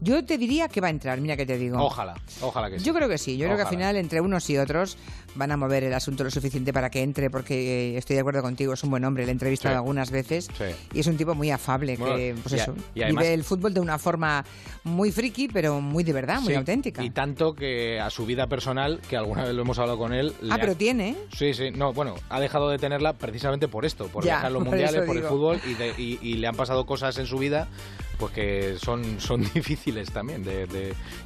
yo 0.00 0.24
te 0.24 0.38
diría 0.38 0.68
que 0.68 0.80
va 0.80 0.88
a 0.88 0.90
entrar, 0.90 1.20
mira 1.20 1.36
que 1.36 1.46
te 1.46 1.58
digo. 1.58 1.78
Ojalá, 1.78 2.14
ojalá 2.40 2.70
que 2.70 2.78
sí. 2.78 2.84
Yo 2.84 2.94
creo 2.94 3.08
que 3.08 3.18
sí, 3.18 3.36
yo 3.36 3.46
creo 3.46 3.56
que 3.56 3.62
al 3.62 3.68
final 3.68 3.96
entre 3.96 4.20
unos 4.20 4.48
y 4.50 4.58
otros 4.58 4.96
van 5.34 5.52
a 5.52 5.56
mover 5.56 5.84
el 5.84 5.94
asunto 5.94 6.24
lo 6.24 6.30
suficiente 6.30 6.72
para 6.72 6.90
que 6.90 7.02
entre, 7.02 7.30
porque 7.30 7.94
eh, 7.94 7.98
estoy 7.98 8.14
de 8.14 8.20
acuerdo 8.20 8.42
contigo, 8.42 8.72
es 8.72 8.82
un 8.84 8.90
buen 8.90 9.04
hombre, 9.04 9.24
le 9.24 9.30
he 9.30 9.32
entrevistado 9.32 9.76
algunas 9.76 10.10
veces 10.10 10.48
y 10.92 11.00
es 11.00 11.06
un 11.06 11.16
tipo 11.16 11.34
muy 11.34 11.50
afable, 11.50 11.96
que 11.96 12.34
pues 12.42 12.54
eso, 12.54 12.74
vive 12.94 13.34
el 13.34 13.44
fútbol 13.44 13.74
de 13.74 13.80
una 13.80 13.98
forma 13.98 14.44
muy 14.84 15.12
friki, 15.12 15.48
pero 15.48 15.80
muy 15.80 16.04
de 16.04 16.12
verdad, 16.12 16.40
muy 16.40 16.54
auténtica. 16.54 17.02
Y 17.02 17.10
tanto 17.10 17.54
que 17.54 18.00
a 18.00 18.10
su 18.10 18.26
vida 18.26 18.46
personal, 18.46 19.00
que 19.08 19.16
alguna 19.16 19.44
vez 19.44 19.54
lo 19.54 19.62
hemos 19.62 19.78
hablado 19.78 19.98
con 19.98 20.12
él... 20.12 20.34
Ah, 20.50 20.56
pero 20.60 20.74
tiene. 20.74 21.16
Sí, 21.36 21.54
sí, 21.54 21.70
no, 21.70 21.92
bueno, 21.92 22.14
ha 22.28 22.40
dejado 22.40 22.70
de 22.70 22.78
tenerla 22.78 23.12
precisamente 23.14 23.68
por 23.68 23.84
esto, 23.84 24.06
por 24.08 24.24
dejar 24.24 24.52
los 24.52 24.64
mundiales, 24.64 25.02
por 25.02 25.16
el 25.16 25.24
fútbol 25.24 25.60
y, 25.66 26.18
y 26.22 26.34
le 26.34 26.46
han 26.46 26.56
pasado 26.56 26.86
cosas 26.86 27.18
en 27.18 27.26
su 27.26 27.38
vida 27.38 27.68
pues 28.18 28.32
que 28.32 28.76
son, 28.82 29.20
son 29.20 29.42
difíciles 29.54 30.10
también 30.10 30.42
de, 30.42 30.66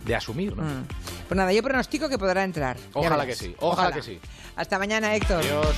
de, 0.04 0.14
asumir. 0.14 0.56
¿no? 0.56 0.62
Mm. 0.62 0.86
Pues 1.28 1.36
nada, 1.36 1.52
yo 1.52 1.62
pronostico 1.62 2.08
que 2.08 2.18
podrá 2.18 2.44
entrar. 2.44 2.76
Ojalá 2.92 3.26
que 3.26 3.34
sí, 3.34 3.54
ojalá, 3.58 3.88
ojalá, 3.88 3.96
que 3.96 4.02
sí. 4.02 4.20
Hasta 4.56 4.78
mañana, 4.78 5.14
Héctor. 5.14 5.42
Adiós. 5.42 5.76